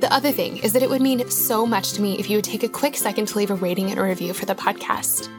[0.01, 2.45] The other thing is that it would mean so much to me if you would
[2.45, 5.31] take a quick second to leave a rating and a review for the podcast.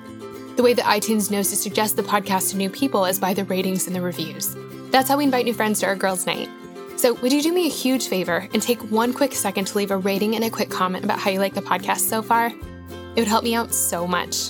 [0.55, 3.43] The way that iTunes knows to suggest the podcast to new people is by the
[3.43, 4.55] ratings and the reviews.
[4.89, 6.49] That's how we invite new friends to our girls' night.
[6.95, 9.91] So, would you do me a huge favor and take one quick second to leave
[9.91, 12.47] a rating and a quick comment about how you like the podcast so far?
[12.47, 14.49] It would help me out so much.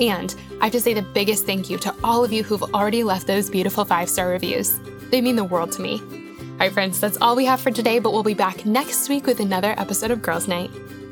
[0.00, 3.04] And I have to say the biggest thank you to all of you who've already
[3.04, 4.78] left those beautiful five star reviews.
[5.10, 6.00] They mean the world to me.
[6.00, 9.26] All right, friends, that's all we have for today, but we'll be back next week
[9.26, 10.70] with another episode of Girls' Night.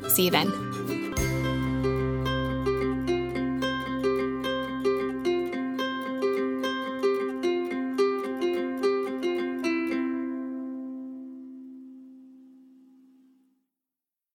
[0.09, 0.66] See you then.